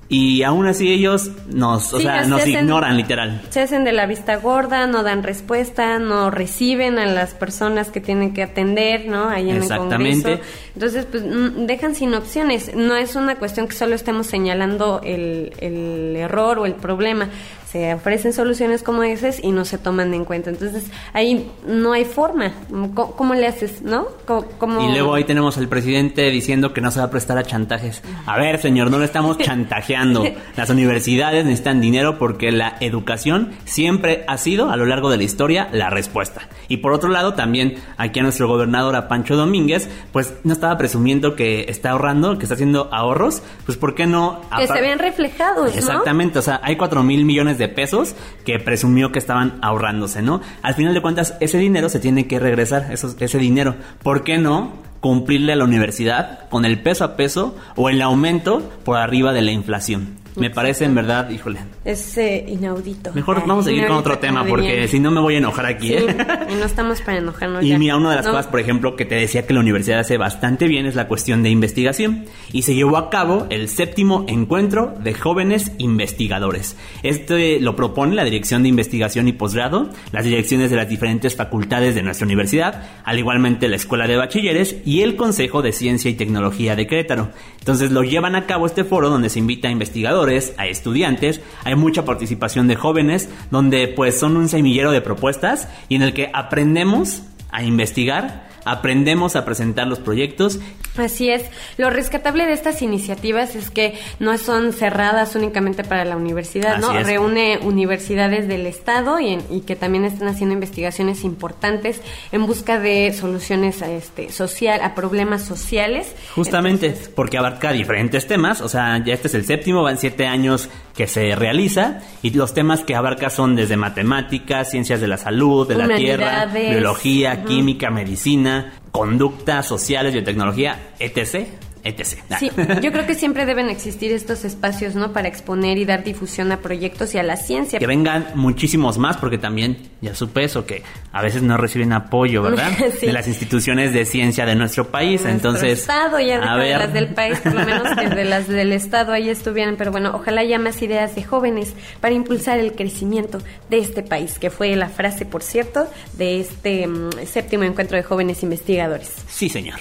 y 0.10 0.44
aún 0.44 0.66
así 0.68 0.92
ellos 0.92 1.32
nos, 1.48 1.94
o 1.94 2.00
sea, 2.00 2.24
nos 2.26 2.48
ignoran 2.48 2.96
literal. 2.96 3.42
Se 3.50 3.62
hacen 3.62 3.84
de 3.84 3.92
la 3.92 4.06
vista 4.06 4.38
gorda, 4.38 4.88
no 4.88 5.04
dan 5.04 5.22
respuesta, 5.22 6.00
no 6.00 6.32
reciben 6.32 6.98
a 6.98 7.06
las 7.06 7.34
personas 7.34 7.92
que 7.92 8.00
tienen 8.00 8.34
que 8.34 8.44
atender, 8.44 9.08
¿no? 9.08 9.28
Ahí 9.28 9.50
en 9.50 9.64
el 9.64 9.68
Congreso. 9.68 10.40
Entonces, 10.78 11.08
pues 11.10 11.24
mm, 11.24 11.66
dejan 11.66 11.96
sin 11.96 12.14
opciones. 12.14 12.76
No 12.76 12.96
es 12.96 13.16
una 13.16 13.38
cuestión 13.38 13.68
que 13.68 13.74
solo 13.74 13.96
estemos 13.96 14.28
señalando 14.28 15.02
el, 15.04 15.52
el 15.58 16.16
error 16.16 16.60
o 16.60 16.68
el 16.68 16.76
problema, 16.76 17.30
se 17.72 17.94
ofrecen 17.94 18.32
soluciones 18.32 18.82
como 18.82 19.04
esas 19.04 19.44
y 19.44 19.52
no 19.52 19.66
se 19.66 19.78
toman 19.78 20.14
en 20.14 20.24
cuenta. 20.24 20.50
Entonces, 20.50 20.86
ahí 21.12 21.52
no 21.68 21.92
hay 21.92 22.06
forma. 22.06 22.54
¿Cómo, 22.70 23.12
cómo 23.12 23.34
le 23.34 23.46
haces, 23.46 23.82
no? 23.82 24.08
¿Cómo, 24.26 24.88
Y 24.88 24.92
luego 24.94 25.14
ahí 25.16 25.26
tenemos 25.26 25.58
al 25.58 25.68
presidente 25.68 26.30
diciendo 26.32 26.74
que 26.74 26.80
no 26.80 26.92
se 26.92 27.00
va 27.00 27.08
a 27.08 27.10
prestar 27.10 27.38
a 27.38 27.44
chantajes. 27.44 28.02
A 28.26 28.38
ver, 28.38 28.60
señor, 28.60 28.90
no 28.90 29.00
le 29.00 29.06
estamos 29.06 29.38
chantajeando. 29.40 30.24
Las 30.56 30.70
universidades 30.70 31.44
necesitan 31.44 31.82
dinero 31.82 32.18
porque 32.18 32.52
la 32.54 32.78
educación 32.80 33.52
siempre 33.66 34.24
ha 34.28 34.38
sido, 34.38 34.70
a 34.70 34.78
lo 34.78 34.86
largo 34.86 35.10
de 35.10 35.18
la 35.18 35.24
historia, 35.24 35.68
la 35.74 35.90
respuesta. 35.90 36.48
Y 36.70 36.78
por 36.78 36.94
otro 36.94 37.10
lado, 37.10 37.34
también 37.34 37.76
aquí 37.98 38.22
a 38.22 38.24
nuestro 38.24 38.48
gobernador, 38.48 38.96
a 38.96 39.10
Pancho 39.10 39.36
Domínguez, 39.36 39.90
pues 40.14 40.34
no 40.46 40.54
estaba 40.68 40.78
presumiendo 40.78 41.38
que 41.38 41.66
está 41.70 41.92
ahorrando, 41.92 42.38
que 42.38 42.44
está 42.44 42.56
haciendo 42.56 42.90
ahorros, 42.92 43.42
pues 43.66 43.78
¿por 43.78 43.96
qué 43.96 44.06
no? 44.06 44.42
Que 44.58 44.68
se 44.68 44.82
ven 44.82 45.00
reflejados, 45.00 45.72
¿no? 45.72 45.80
Exactamente, 45.80 46.40
o 46.40 46.42
sea, 46.42 46.60
hay 46.62 46.76
4 46.76 47.04
mil 47.04 47.24
millones 47.24 47.58
de 47.58 47.70
pesos 47.70 48.16
que 48.44 48.60
presumió 48.60 49.14
que 49.14 49.20
estaban 49.20 49.60
ahorrándose, 49.62 50.22
¿no? 50.22 50.42
Al 50.64 50.76
final 50.76 50.94
de 50.94 51.02
cuentas, 51.02 51.36
ese 51.40 51.58
dinero 51.58 51.88
se 51.88 52.02
tiene 52.02 52.28
que 52.28 52.38
regresar, 52.40 52.92
eso, 52.92 53.16
ese 53.18 53.38
dinero. 53.38 53.76
¿Por 54.04 54.26
qué 54.26 54.40
no 54.40 54.74
cumplirle 55.00 55.54
a 55.54 55.56
la 55.56 55.64
universidad 55.64 56.50
con 56.50 56.66
el 56.66 56.82
peso 56.82 57.06
a 57.06 57.16
peso 57.16 57.56
o 57.78 57.90
el 57.90 58.02
aumento 58.02 58.62
por 58.84 58.98
arriba 58.98 59.32
de 59.32 59.44
la 59.44 59.52
inflación? 59.52 60.18
Me 60.38 60.50
parece 60.50 60.86
en 60.86 60.94
verdad, 60.94 61.30
híjole. 61.30 61.60
Es 61.84 62.18
eh, 62.18 62.46
inaudito. 62.48 63.12
Mejor 63.14 63.42
vamos 63.46 63.66
a 63.66 63.70
seguir 63.70 63.88
con 63.88 63.98
otro 63.98 64.20
tema 64.20 64.46
porque 64.46 64.88
si 64.88 65.00
no 65.00 65.10
me 65.12 65.20
voy 65.20 65.36
a 65.36 65.38
enojar 65.40 65.66
aquí. 65.66 65.94
¿eh? 65.94 66.06
y 66.50 66.56
no 66.56 66.66
estamos 66.66 67.02
para 67.02 67.18
enojarnos. 67.18 67.64
Y 67.64 67.76
mira, 67.78 67.98
una 67.98 68.12
de 68.12 68.18
las 68.18 68.28
cosas, 68.28 68.48
por 68.48 68.60
ejemplo, 68.60 68.96
que 68.96 69.06
te 69.06 69.16
decía 69.16 69.48
que 69.48 69.54
la 69.54 69.62
universidad 69.62 70.00
hace 70.00 70.18
bastante 70.18 70.68
bien 70.68 70.86
es 70.86 70.96
la 70.96 71.08
cuestión 71.08 71.44
de 71.44 71.50
investigación. 71.50 72.26
Y 72.52 72.62
se 72.62 72.76
llevó 72.76 72.98
a 72.98 73.10
cabo 73.10 73.48
el 73.50 73.68
séptimo 73.70 74.26
encuentro 74.28 74.94
de 75.00 75.14
jóvenes 75.14 75.72
investigadores. 75.80 76.78
Este 77.04 77.60
lo 77.60 77.76
propone 77.76 78.16
la 78.16 78.24
Dirección 78.24 78.64
de 78.64 78.70
Investigación 78.70 79.28
y 79.28 79.34
Posgrado, 79.34 79.90
las 80.12 80.24
direcciones 80.24 80.70
de 80.70 80.78
las 80.78 80.90
diferentes 80.90 81.36
facultades 81.36 81.96
de 81.96 82.04
nuestra 82.04 82.26
universidad, 82.26 82.84
al 83.04 83.18
igualmente 83.18 83.68
la 83.68 83.76
Escuela 83.76 84.08
de 84.08 84.18
Bachilleres 84.18 84.78
y 84.86 85.02
el 85.02 85.16
Consejo 85.16 85.62
de 85.62 85.72
Ciencia 85.72 86.12
y 86.12 86.16
Tecnología 86.16 86.76
de 86.76 86.86
Querétaro. 86.86 87.30
Entonces 87.60 87.92
lo 87.92 88.04
llevan 88.04 88.36
a 88.36 88.46
cabo 88.46 88.66
este 88.66 88.84
foro 88.84 89.10
donde 89.10 89.30
se 89.30 89.40
invita 89.40 89.68
a 89.68 89.72
investigadores 89.72 90.27
a 90.28 90.68
estudiantes, 90.68 91.42
hay 91.64 91.76
mucha 91.76 92.06
participación 92.06 92.68
de 92.68 92.76
jóvenes, 92.76 93.30
donde 93.52 93.88
pues 93.88 94.20
son 94.20 94.38
un 94.38 94.50
semillero 94.50 94.92
de 94.92 95.02
propuestas 95.02 95.68
y 95.90 95.96
en 95.96 96.02
el 96.02 96.14
que 96.14 96.30
aprendemos 96.34 97.24
a 97.52 97.64
investigar 97.64 98.47
aprendemos 98.72 99.36
a 99.36 99.46
presentar 99.46 99.88
los 99.88 100.00
proyectos. 100.00 100.60
Así 100.98 101.30
es. 101.30 101.44
Lo 101.78 101.90
rescatable 101.90 102.46
de 102.46 102.54
estas 102.54 102.82
iniciativas 102.82 103.56
es 103.56 103.70
que 103.70 103.94
no 104.20 104.38
son 104.38 104.74
cerradas 104.74 105.36
únicamente 105.36 105.84
para 105.84 106.06
la 106.06 106.18
universidad, 106.18 106.80
¿no? 106.80 106.92
Reúne 107.04 107.60
universidades 107.62 108.48
del 108.48 108.66
Estado 108.66 109.20
y, 109.20 109.38
que 109.66 109.76
también 109.76 110.06
están 110.06 110.28
haciendo 110.28 110.54
investigaciones 110.54 111.24
importantes 111.24 112.02
en 112.32 112.46
busca 112.46 112.80
de 112.80 113.14
soluciones 113.14 113.82
a 113.82 113.92
este 113.92 114.32
social, 114.32 114.82
a 114.82 114.96
problemas 114.96 115.44
sociales. 115.44 116.14
Justamente, 116.36 116.96
porque 117.16 117.38
abarca 117.38 117.72
diferentes 117.72 118.28
temas, 118.28 118.62
o 118.62 118.70
sea, 118.70 119.04
ya 119.04 119.14
este 119.14 119.28
es 119.28 119.34
el 119.34 119.46
séptimo, 119.46 119.84
van 119.84 119.98
siete 119.98 120.26
años 120.26 120.70
que 120.96 121.08
se 121.08 121.36
realiza 121.36 122.00
y 122.24 122.32
los 122.32 122.54
temas 122.56 122.84
que 122.84 122.96
abarca 122.96 123.30
son 123.30 123.56
desde 123.56 123.78
matemáticas, 123.78 124.72
ciencias 124.72 125.00
de 125.00 125.08
la 125.08 125.18
salud, 125.18 125.68
de 125.68 125.76
la 125.76 125.96
tierra, 125.96 126.48
biología, 126.48 127.44
química, 127.44 127.92
medicina, 127.92 128.57
conducta, 128.92 129.64
sociales, 129.64 130.14
biotecnología, 130.14 130.94
etc 131.00 131.48
etc. 131.88 132.20
Sí, 132.40 132.52
yo 132.82 132.92
creo 132.92 133.06
que 133.06 133.16
siempre 133.16 133.46
deben 133.46 133.70
existir 133.70 134.12
estos 134.12 134.46
espacios, 134.46 134.96
¿no? 134.96 135.14
Para 135.14 135.28
exponer 135.28 135.78
y 135.78 135.86
dar 135.86 136.04
difusión 136.04 136.52
a 136.52 136.60
proyectos 136.60 137.16
y 137.16 137.18
a 137.18 137.24
la 137.24 137.38
ciencia. 137.38 137.80
Que 137.80 137.88
vengan 137.88 138.28
muchísimos 138.36 138.98
más, 138.98 139.18
porque 139.18 139.38
también 139.38 139.78
ya 140.02 140.16
supe 140.16 140.44
eso, 140.44 140.66
que 140.66 140.84
a 141.12 141.22
veces 141.22 141.42
no 141.42 141.58
reciben 141.58 141.94
apoyo, 141.94 142.42
¿verdad? 142.42 142.72
De 143.02 143.12
las 143.12 143.28
instituciones 143.28 143.94
de 143.94 144.06
ciencia 144.06 144.46
de 144.46 144.56
nuestro 144.56 144.90
país. 144.90 145.22
Nuestro 145.22 145.50
Entonces, 145.50 145.80
Estado, 145.80 146.20
ya 146.20 146.40
de 146.58 146.70
las 146.72 146.94
del 146.94 147.14
país, 147.14 147.40
por 147.40 147.54
lo 147.54 147.66
menos 147.66 147.96
de 147.96 148.26
las 148.26 148.48
del 148.48 148.74
Estado 148.74 149.14
ahí 149.14 149.30
estuvieran. 149.30 149.76
Pero 149.78 149.92
bueno, 149.92 150.12
ojalá 150.14 150.42
haya 150.42 150.60
más 150.60 150.82
ideas 150.82 151.16
de 151.16 151.24
jóvenes 151.24 151.74
para 152.02 152.14
impulsar 152.14 152.60
el 152.60 152.74
crecimiento 152.74 153.40
de 153.70 153.80
este 153.80 154.04
país, 154.04 154.40
que 154.40 154.50
fue 154.50 154.76
la 154.76 154.90
frase, 154.90 155.26
por 155.26 155.44
cierto, 155.44 155.88
de 156.14 156.40
este 156.40 156.88
mm, 156.88 157.26
séptimo 157.26 157.64
encuentro 157.64 157.98
de 157.98 158.04
jóvenes 158.04 158.44
investigadores. 158.44 159.12
Sí, 159.28 159.50
señor. 159.50 159.80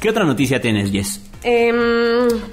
¿Qué 0.00 0.10
otra 0.10 0.24
noticia 0.24 0.60
tienes, 0.60 0.92
Jess? 0.92 1.20
Eh, 1.42 1.72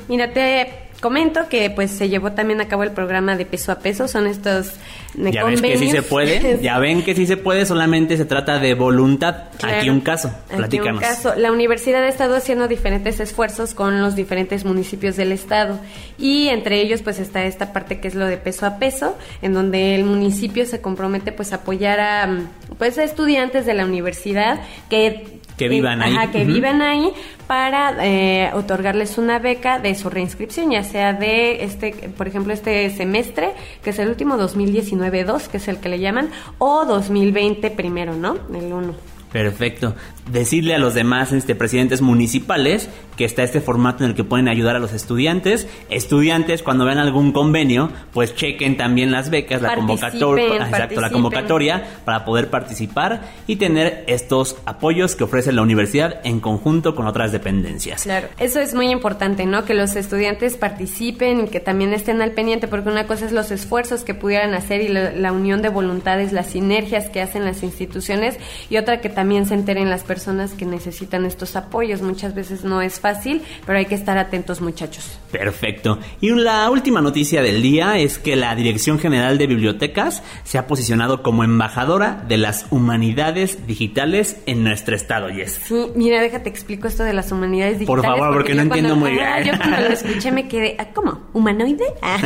mira, 0.07 0.31
te 0.31 0.85
comento 0.99 1.47
que 1.49 1.69
pues 1.69 1.91
se 1.91 2.09
llevó 2.09 2.31
también 2.31 2.61
a 2.61 2.67
cabo 2.67 2.83
el 2.83 2.91
programa 2.91 3.35
de 3.35 3.45
peso 3.45 3.71
a 3.71 3.79
peso, 3.79 4.07
son 4.07 4.25
estos 4.25 4.73
ya 5.17 5.43
ven 5.43 5.61
que 5.61 5.77
sí 5.77 5.89
se 5.89 6.01
puede, 6.01 6.59
ya 6.61 6.79
ven 6.79 7.03
que 7.03 7.15
sí 7.15 7.25
se 7.25 7.37
puede, 7.37 7.65
solamente 7.65 8.17
se 8.17 8.25
trata 8.25 8.59
de 8.59 8.73
voluntad. 8.73 9.45
aquí 9.61 9.89
un 9.89 10.01
caso, 10.01 10.31
platícanos. 10.47 11.03
Aquí 11.03 11.09
un 11.09 11.15
caso. 11.15 11.35
La 11.35 11.51
universidad 11.51 12.03
ha 12.03 12.07
estado 12.07 12.35
haciendo 12.35 12.67
diferentes 12.67 13.19
esfuerzos 13.19 13.73
con 13.73 14.01
los 14.01 14.15
diferentes 14.15 14.65
municipios 14.65 15.15
del 15.15 15.31
estado 15.31 15.79
y 16.17 16.49
entre 16.49 16.81
ellos 16.81 17.01
pues 17.01 17.19
está 17.19 17.45
esta 17.45 17.71
parte 17.71 17.99
que 17.99 18.07
es 18.07 18.15
lo 18.15 18.25
de 18.25 18.37
peso 18.37 18.65
a 18.65 18.77
peso, 18.79 19.15
en 19.41 19.53
donde 19.53 19.95
el 19.95 20.03
municipio 20.03 20.65
se 20.65 20.81
compromete 20.81 21.31
pues 21.31 21.53
a 21.53 21.57
apoyar 21.57 21.99
a 21.99 22.39
pues 22.77 22.97
a 22.97 23.03
estudiantes 23.03 23.65
de 23.65 23.73
la 23.73 23.85
universidad 23.85 24.59
que 24.89 25.34
que 25.57 25.69
vivan 25.69 26.01
ahí. 26.01 26.15
Ajá, 26.15 26.31
que 26.31 26.43
vivan 26.43 26.81
ahí 26.81 27.11
para 27.47 27.95
eh, 28.05 28.51
otorgarles 28.53 29.17
una 29.17 29.39
beca 29.39 29.79
de 29.79 29.95
su 29.95 30.09
reinscripción, 30.09 30.71
ya 30.71 30.83
sea 30.83 31.13
de 31.13 31.63
este, 31.63 31.91
por 32.17 32.27
ejemplo, 32.27 32.53
este 32.53 32.89
semestre, 32.89 33.51
que 33.83 33.91
es 33.91 33.99
el 33.99 34.09
último 34.09 34.37
2019-2, 34.37 35.47
que 35.47 35.57
es 35.57 35.67
el 35.67 35.77
que 35.77 35.89
le 35.89 35.99
llaman, 35.99 36.29
o 36.57 36.85
2020 36.85 37.71
primero, 37.71 38.15
¿no? 38.15 38.37
El 38.53 38.73
1. 38.73 39.14
Perfecto. 39.35 39.95
Decirle 40.31 40.75
a 40.75 40.79
los 40.79 40.93
demás 40.93 41.33
este, 41.33 41.55
presidentes 41.55 41.99
municipales 41.99 42.89
que 43.17 43.25
está 43.25 43.43
este 43.43 43.59
formato 43.59 44.05
en 44.05 44.11
el 44.11 44.15
que 44.15 44.23
pueden 44.23 44.47
ayudar 44.47 44.77
a 44.77 44.79
los 44.79 44.93
estudiantes. 44.93 45.67
Estudiantes, 45.89 46.63
cuando 46.63 46.85
vean 46.85 46.99
algún 46.99 47.33
convenio, 47.33 47.91
pues 48.13 48.33
chequen 48.33 48.77
también 48.77 49.11
las 49.11 49.29
becas, 49.29 49.61
la 49.61 49.75
convocatoria, 49.75 50.55
exacto, 50.55 51.01
la 51.01 51.09
convocatoria 51.09 51.83
para 52.05 52.23
poder 52.23 52.49
participar 52.49 53.23
y 53.45 53.57
tener 53.57 54.05
estos 54.07 54.55
apoyos 54.65 55.17
que 55.17 55.25
ofrece 55.25 55.51
la 55.51 55.63
universidad 55.63 56.21
en 56.23 56.39
conjunto 56.39 56.95
con 56.95 57.05
otras 57.05 57.33
dependencias. 57.33 58.03
Claro, 58.03 58.29
eso 58.39 58.61
es 58.61 58.73
muy 58.73 58.89
importante, 58.89 59.45
¿no? 59.45 59.65
Que 59.65 59.73
los 59.73 59.97
estudiantes 59.97 60.55
participen 60.55 61.45
y 61.45 61.47
que 61.49 61.59
también 61.59 61.93
estén 61.93 62.21
al 62.21 62.31
pendiente, 62.31 62.69
porque 62.69 62.89
una 62.89 63.05
cosa 63.05 63.25
es 63.25 63.33
los 63.33 63.51
esfuerzos 63.51 64.05
que 64.05 64.13
pudieran 64.13 64.53
hacer 64.53 64.79
y 64.79 64.87
la, 64.87 65.11
la 65.11 65.33
unión 65.33 65.61
de 65.61 65.67
voluntades, 65.67 66.31
las 66.31 66.47
sinergias 66.47 67.09
que 67.09 67.21
hacen 67.21 67.43
las 67.43 67.63
instituciones 67.63 68.37
y 68.69 68.77
otra 68.77 69.01
que 69.01 69.09
también 69.09 69.24
también 69.25 69.47
se 69.47 69.55
enteren 69.55 69.89
las 69.89 70.03
personas 70.03 70.53
que 70.53 70.67
necesitan 70.67 71.25
estos 71.25 71.55
apoyos. 71.55 72.03
Muchas 72.03 72.35
veces 72.35 72.63
no 72.63 72.83
es 72.83 72.99
fácil, 72.99 73.41
pero 73.65 73.79
hay 73.79 73.87
que 73.87 73.95
estar 73.95 74.19
atentos 74.19 74.61
muchachos. 74.61 75.17
Perfecto. 75.31 75.97
Y 76.21 76.29
la 76.29 76.69
última 76.69 77.01
noticia 77.01 77.41
del 77.41 77.63
día 77.63 77.97
es 77.97 78.19
que 78.19 78.35
la 78.35 78.53
Dirección 78.53 78.99
General 78.99 79.39
de 79.39 79.47
Bibliotecas 79.47 80.21
se 80.43 80.59
ha 80.59 80.67
posicionado 80.67 81.23
como 81.23 81.43
embajadora 81.43 82.23
de 82.27 82.37
las 82.37 82.67
humanidades 82.69 83.65
digitales 83.65 84.37
en 84.45 84.63
nuestro 84.63 84.95
estado, 84.95 85.31
Yes. 85.31 85.59
Sí, 85.65 85.87
mira, 85.95 86.21
déjate 86.21 86.47
explico 86.47 86.87
esto 86.87 87.03
de 87.03 87.13
las 87.13 87.31
humanidades 87.31 87.79
digitales. 87.79 88.03
Por 88.03 88.19
favor, 88.19 88.31
porque, 88.31 88.53
no 88.53 88.61
entiendo 88.61 88.95
muy 88.95 89.13
bien. 89.13 89.43
yo 89.43 89.57
cuando 89.57 89.77
lo 89.77 89.87
escuché 89.91 90.31
me 90.31 90.47
quedé, 90.47 90.75
ah, 90.77 90.89
¿cómo? 90.93 91.21
¿Humanoide? 91.33 91.95
Ah, 92.03 92.19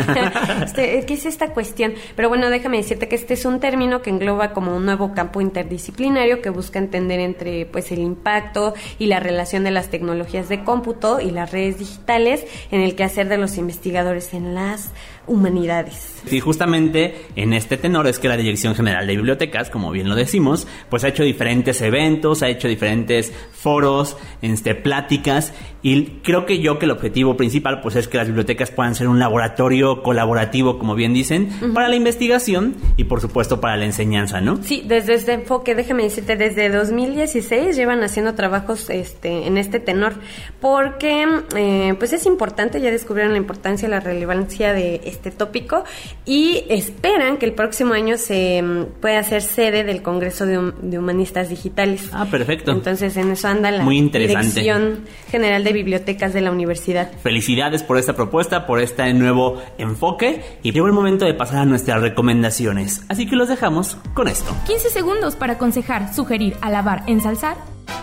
este, 0.66 1.06
¿Qué 1.06 1.14
es 1.14 1.26
esta 1.26 1.54
cuestión? 1.54 1.94
Pero 2.18 2.28
bueno, 2.28 2.50
déjame 2.50 2.76
decirte 2.76 3.08
que 3.08 3.16
este 3.16 3.36
es 3.36 3.46
un 3.46 3.62
término 3.62 4.02
que 4.02 4.10
engloba 4.10 4.52
como 4.52 4.76
un 4.76 4.84
nuevo 4.84 5.14
campo 5.14 5.40
interdisciplinario 5.40 6.42
que 6.42 6.50
busca 6.50 6.78
entender 6.90 7.20
entre 7.20 7.68
pues 7.68 7.92
el 7.92 8.00
impacto 8.00 8.74
y 8.98 9.06
la 9.06 9.20
relación 9.20 9.64
de 9.64 9.70
las 9.70 9.90
tecnologías 9.90 10.50
de 10.50 10.64
cómputo 10.64 11.20
y 11.20 11.30
las 11.30 11.52
redes 11.52 11.78
digitales 11.78 12.46
en 12.72 12.82
el 12.82 12.96
quehacer 12.96 13.30
de 13.30 13.38
los 13.38 13.58
investigadores 13.58 14.34
en 14.34 14.56
las 14.56 14.90
humanidades. 15.30 16.22
Y 16.30 16.40
justamente 16.42 17.16
en 17.36 17.54
este 17.54 17.78
tenor 17.78 18.08
es 18.08 18.20
que 18.20 18.28
la 18.28 18.38
Dirección 18.38 18.76
General 18.76 19.08
de 19.08 19.16
Bibliotecas, 19.16 19.70
como 19.70 19.92
bien 19.92 20.10
lo 20.10 20.16
decimos, 20.16 20.68
pues 20.90 21.04
ha 21.04 21.08
hecho 21.08 21.24
diferentes 21.24 21.82
eventos, 21.82 22.44
ha 22.44 22.50
hecho 22.50 22.68
diferentes 22.68 23.32
foros, 23.52 24.18
este, 24.42 24.76
pláticas 24.76 25.54
y 25.82 26.06
creo 26.24 26.46
que 26.46 26.60
yo 26.60 26.78
que 26.78 26.86
el 26.86 26.92
objetivo 26.92 27.38
principal 27.38 27.82
pues 27.82 27.96
es 27.96 28.08
que 28.08 28.18
las 28.18 28.28
bibliotecas 28.28 28.72
puedan 28.72 28.96
ser 28.96 29.08
un 29.08 29.20
laboratorio 29.20 30.04
colaborativo, 30.04 30.78
como 30.78 30.96
bien 30.96 31.14
dicen, 31.14 31.50
para 31.74 31.88
la 31.88 31.96
investigación 31.96 32.76
y 32.98 33.06
por 33.06 33.22
supuesto 33.22 33.62
para 33.62 33.78
la 33.78 33.86
enseñanza, 33.86 34.42
¿no? 34.42 34.62
Sí, 34.64 34.84
desde 34.86 35.14
este 35.14 35.34
enfoque, 35.34 35.76
déjame 35.76 36.04
decirte, 36.04 36.36
desde 36.36 36.70
2016 36.70 37.76
llevan 37.76 38.04
haciendo 38.04 38.36
trabajos 38.36 38.90
este, 38.90 39.48
en 39.48 39.58
este 39.58 39.80
tenor 39.80 40.16
porque 40.60 41.26
eh, 41.56 41.96
pues 41.98 42.14
es 42.14 42.26
importante, 42.26 42.82
ya 42.82 42.92
descubrieron 42.92 43.34
la 43.34 43.38
importancia, 43.38 43.88
la 43.88 44.00
relevancia 44.00 44.74
de 44.74 45.02
este 45.06 45.19
tópico 45.20 45.84
y 46.26 46.64
esperan 46.70 47.38
que 47.38 47.46
el 47.46 47.54
próximo 47.54 47.94
año 47.94 48.18
se 48.18 48.62
mm, 48.62 48.86
pueda 49.02 49.20
hacer 49.20 49.42
sede 49.42 49.84
del 49.84 50.02
Congreso 50.02 50.46
de, 50.46 50.58
Hum- 50.58 50.74
de 50.82 50.98
Humanistas 50.98 51.50
Digitales. 51.50 52.10
Ah, 52.14 52.26
perfecto. 52.32 52.72
Entonces 52.72 53.16
en 53.18 53.32
eso 53.32 53.48
anda 53.50 53.70
la 53.72 53.84
Muy 53.84 53.98
interesante. 53.98 54.62
Dirección 54.62 55.06
General 55.30 55.64
de 55.64 55.74
Bibliotecas 55.74 56.34
de 56.34 56.42
la 56.42 56.52
Universidad. 56.52 57.12
Felicidades 57.22 57.84
por 57.84 57.98
esta 57.98 58.14
propuesta, 58.16 58.66
por 58.66 58.80
este 58.80 59.14
nuevo 59.14 59.62
enfoque 59.78 60.42
y 60.64 60.72
llegó 60.72 60.88
el 60.88 60.94
momento 60.94 61.26
de 61.26 61.34
pasar 61.34 61.60
a 61.60 61.66
nuestras 61.66 62.02
recomendaciones. 62.02 63.02
Así 63.10 63.28
que 63.28 63.36
los 63.36 63.50
dejamos 63.50 63.98
con 64.14 64.28
esto. 64.28 64.56
15 64.68 64.90
segundos 64.90 65.36
para 65.36 65.54
aconsejar, 65.54 66.14
sugerir, 66.14 66.56
alabar, 66.62 67.04
ensalzar 67.08 67.58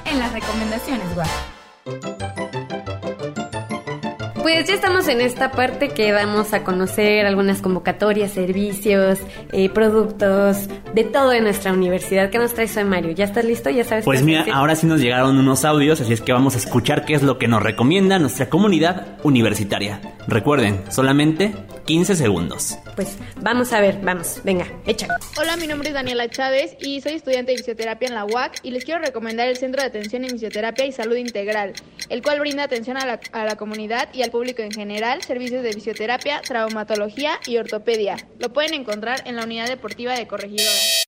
en 0.05 0.19
las 0.19 0.33
recomendaciones, 0.33 1.07
guau. 1.15 1.27
Pues 4.47 4.69
ya 4.69 4.75
estamos 4.75 5.09
en 5.09 5.21
esta 5.21 5.51
parte 5.51 5.89
que 5.89 6.13
vamos 6.13 6.53
a 6.53 6.63
conocer 6.63 7.27
algunas 7.27 7.61
convocatorias, 7.61 8.31
servicios, 8.31 9.19
eh, 9.51 9.69
productos, 9.69 10.69
de 10.95 11.03
todo 11.03 11.33
en 11.33 11.43
nuestra 11.43 11.73
universidad. 11.73 12.31
¿Qué 12.31 12.39
nos 12.39 12.55
traes 12.55 12.77
hoy, 12.77 12.85
Mario? 12.85 13.11
¿Ya 13.11 13.25
estás 13.25 13.45
listo? 13.45 13.71
¿Ya 13.71 13.83
sabes 13.83 14.05
Pues 14.05 14.23
mira, 14.23 14.47
ahora 14.53 14.77
sí 14.77 14.87
nos 14.87 15.01
llegaron 15.01 15.37
unos 15.37 15.65
audios, 15.65 16.01
así 16.01 16.13
es 16.13 16.21
que 16.21 16.33
vamos 16.33 16.55
a 16.55 16.59
escuchar 16.59 17.05
qué 17.05 17.15
es 17.15 17.25
lo 17.25 17.39
que 17.39 17.49
nos 17.49 17.61
recomienda 17.61 18.21
nuestra 18.21 18.49
comunidad 18.49 19.19
universitaria. 19.25 20.01
Recuerden, 20.29 20.81
solamente 20.91 21.53
15 21.87 22.17
segundos. 22.17 22.79
Pues 22.97 23.17
vamos 23.41 23.73
a 23.73 23.81
ver, 23.81 24.01
vamos, 24.03 24.41
venga, 24.45 24.67
échalo. 24.87 25.15
Hola, 25.39 25.57
mi 25.57 25.67
nombre 25.67 25.89
es 25.89 25.95
Daniela 25.95 26.29
Chávez 26.29 26.77
y 26.81 27.01
soy 27.01 27.13
estudiante 27.13 27.53
de 27.53 27.59
fisioterapia 27.59 28.09
en 28.09 28.15
la 28.15 28.25
UAC 28.25 28.59
y 28.65 28.73
les 28.73 28.85
quiero 28.85 29.01
recomendar 29.01 29.49
el 29.49 29.57
Centro 29.57 29.81
de 29.81 29.89
Atención 29.89 30.25
en 30.25 30.31
Fisioterapia 30.31 30.85
y 30.85 30.93
Salud 30.93 31.17
Integral, 31.17 31.75
el 32.09 32.23
cual 32.23 32.41
brinda 32.41 32.65
atención 32.65 32.97
a 32.97 33.07
la, 33.07 33.21
a 33.33 33.45
la 33.45 33.57
comunidad 33.57 34.09
y 34.13 34.23
al 34.23 34.31
público 34.31 34.63
en 34.63 34.73
general, 34.73 35.23
servicios 35.23 35.63
de 35.63 35.73
fisioterapia, 35.73 36.43
traumatología 36.43 37.39
y 37.47 37.57
ortopedia. 37.59 38.17
Lo 38.41 38.53
pueden 38.53 38.75
encontrar 38.75 39.23
en 39.25 39.37
la 39.37 39.45
unidad 39.45 39.69
deportiva 39.69 40.15
de 40.15 40.27
Corregidora. 40.27 41.06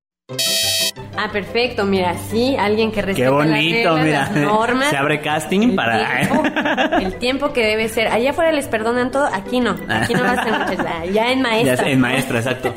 Ah, 1.17 1.31
perfecto, 1.33 1.85
mira, 1.85 2.15
sí, 2.31 2.55
alguien 2.57 2.93
que 2.93 3.01
respeta 3.01 3.31
Qué 3.31 3.35
las 3.35 3.47
bonito, 3.49 3.97
reglas, 3.97 4.05
mira. 4.05 4.21
las 4.21 4.53
normas. 4.53 4.91
Se 4.91 4.97
abre 4.99 5.23
casting 5.23 5.71
el 5.71 5.75
para... 5.75 6.21
Tiempo, 6.21 6.43
el 7.01 7.15
tiempo 7.15 7.53
que 7.55 7.65
debe 7.65 7.89
ser. 7.89 8.09
Allá 8.09 8.31
afuera 8.33 8.53
les 8.53 8.67
perdonan 8.69 9.11
todo, 9.11 9.25
aquí 9.33 9.61
no. 9.61 9.75
Aquí 9.89 10.13
no 10.13 10.23
va 10.23 10.33
a 10.33 10.45
ser 10.45 10.53
muchas. 10.53 11.13
Ya 11.15 11.33
en 11.33 11.39
Ya 11.39 11.43
maestra. 11.43 11.77
sé, 11.79 11.93
en 11.93 12.01
maestra, 12.01 12.39
exacto. 12.41 12.75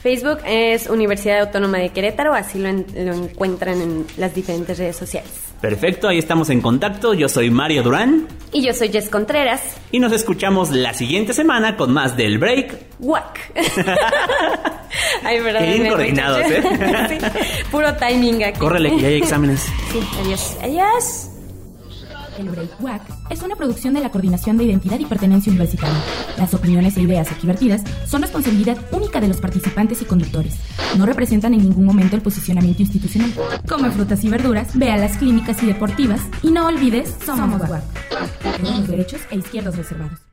Facebook 0.04 0.39
es 0.45 0.88
Universidad 0.89 1.39
Autónoma 1.39 1.78
de 1.80 1.89
Querétaro, 1.89 2.34
así 2.34 2.60
lo, 2.60 2.67
en- 2.69 2.86
lo 2.93 3.13
encuentran 3.13 3.82
en 3.82 4.06
las 4.17 4.36
diferentes 4.36 4.78
redes 4.78 4.95
sociales. 4.97 5.32
Perfecto, 5.61 6.07
ahí 6.07 6.17
estamos 6.17 6.49
en 6.49 6.61
contacto. 6.61 7.13
Yo 7.13 7.27
soy 7.27 7.49
Mario 7.51 7.83
Durán 7.83 8.27
Y 8.53 8.61
yo 8.65 8.73
soy 8.73 8.89
Jess 8.89 9.09
Contreras. 9.09 9.61
y 9.91 9.99
nos 9.99 10.11
escuchamos 10.13 10.69
la 10.71 10.93
siguiente 10.93 11.33
semana 11.33 11.75
con 11.75 11.91
más 11.91 12.15
del 12.15 12.37
Break 12.37 12.97
¡Guac! 12.99 13.51
Ay, 15.23 15.39
verdad. 15.41 15.59
Qué 15.61 15.73
bien 15.73 15.87
coordinados, 15.89 16.39
¿eh? 16.49 16.63
Sí, 17.09 17.65
puro 17.71 17.93
timing 17.95 18.43
aquí. 18.43 18.59
Córrele, 18.59 18.89
que 18.95 19.01
ya 19.01 19.07
hay 19.09 19.17
exámenes. 19.19 19.61
Sí, 19.91 19.99
adiós. 20.21 20.57
Adiós. 20.63 21.28
El 22.39 22.49
Break 22.49 22.82
WAC 22.82 23.02
es 23.30 23.41
una 23.43 23.58
producción 23.58 23.93
de 23.93 23.99
la 23.99 24.12
Coordinación 24.12 24.58
de 24.58 24.63
Identidad 24.63 24.97
y 24.97 25.06
Pertenencia 25.06 25.49
Universitaria. 25.49 25.99
Las 26.38 26.54
opiniones 26.54 26.95
e 26.95 27.02
ideas 27.02 27.30
aquí 27.32 27.45
vertidas 27.45 27.84
son 28.08 28.21
responsabilidad 28.21 28.78
única 28.91 29.19
de 29.19 29.28
los 29.28 29.41
participantes 29.41 30.02
y 30.02 30.06
conductores. 30.06 30.56
No 30.97 31.06
representan 31.06 31.54
en 31.54 31.63
ningún 31.63 31.84
momento 31.84 32.15
el 32.15 32.21
posicionamiento 32.21 32.82
institucional. 32.82 33.34
Come 33.67 33.91
frutas 33.91 34.23
y 34.23 34.30
verduras, 34.30 34.78
ve 34.78 34.89
a 34.89 34.97
las 34.97 35.17
clínicas 35.17 35.62
y 35.63 35.65
deportivas 35.65 36.21
y 36.41 36.52
no 36.52 36.65
olvides, 36.65 37.13
somos 37.25 37.62
WAC. 37.69 37.84
Tenemos 38.58 38.88
derechos 38.88 39.21
e 39.32 39.36
izquierdos 39.36 39.75
reservados. 39.75 40.28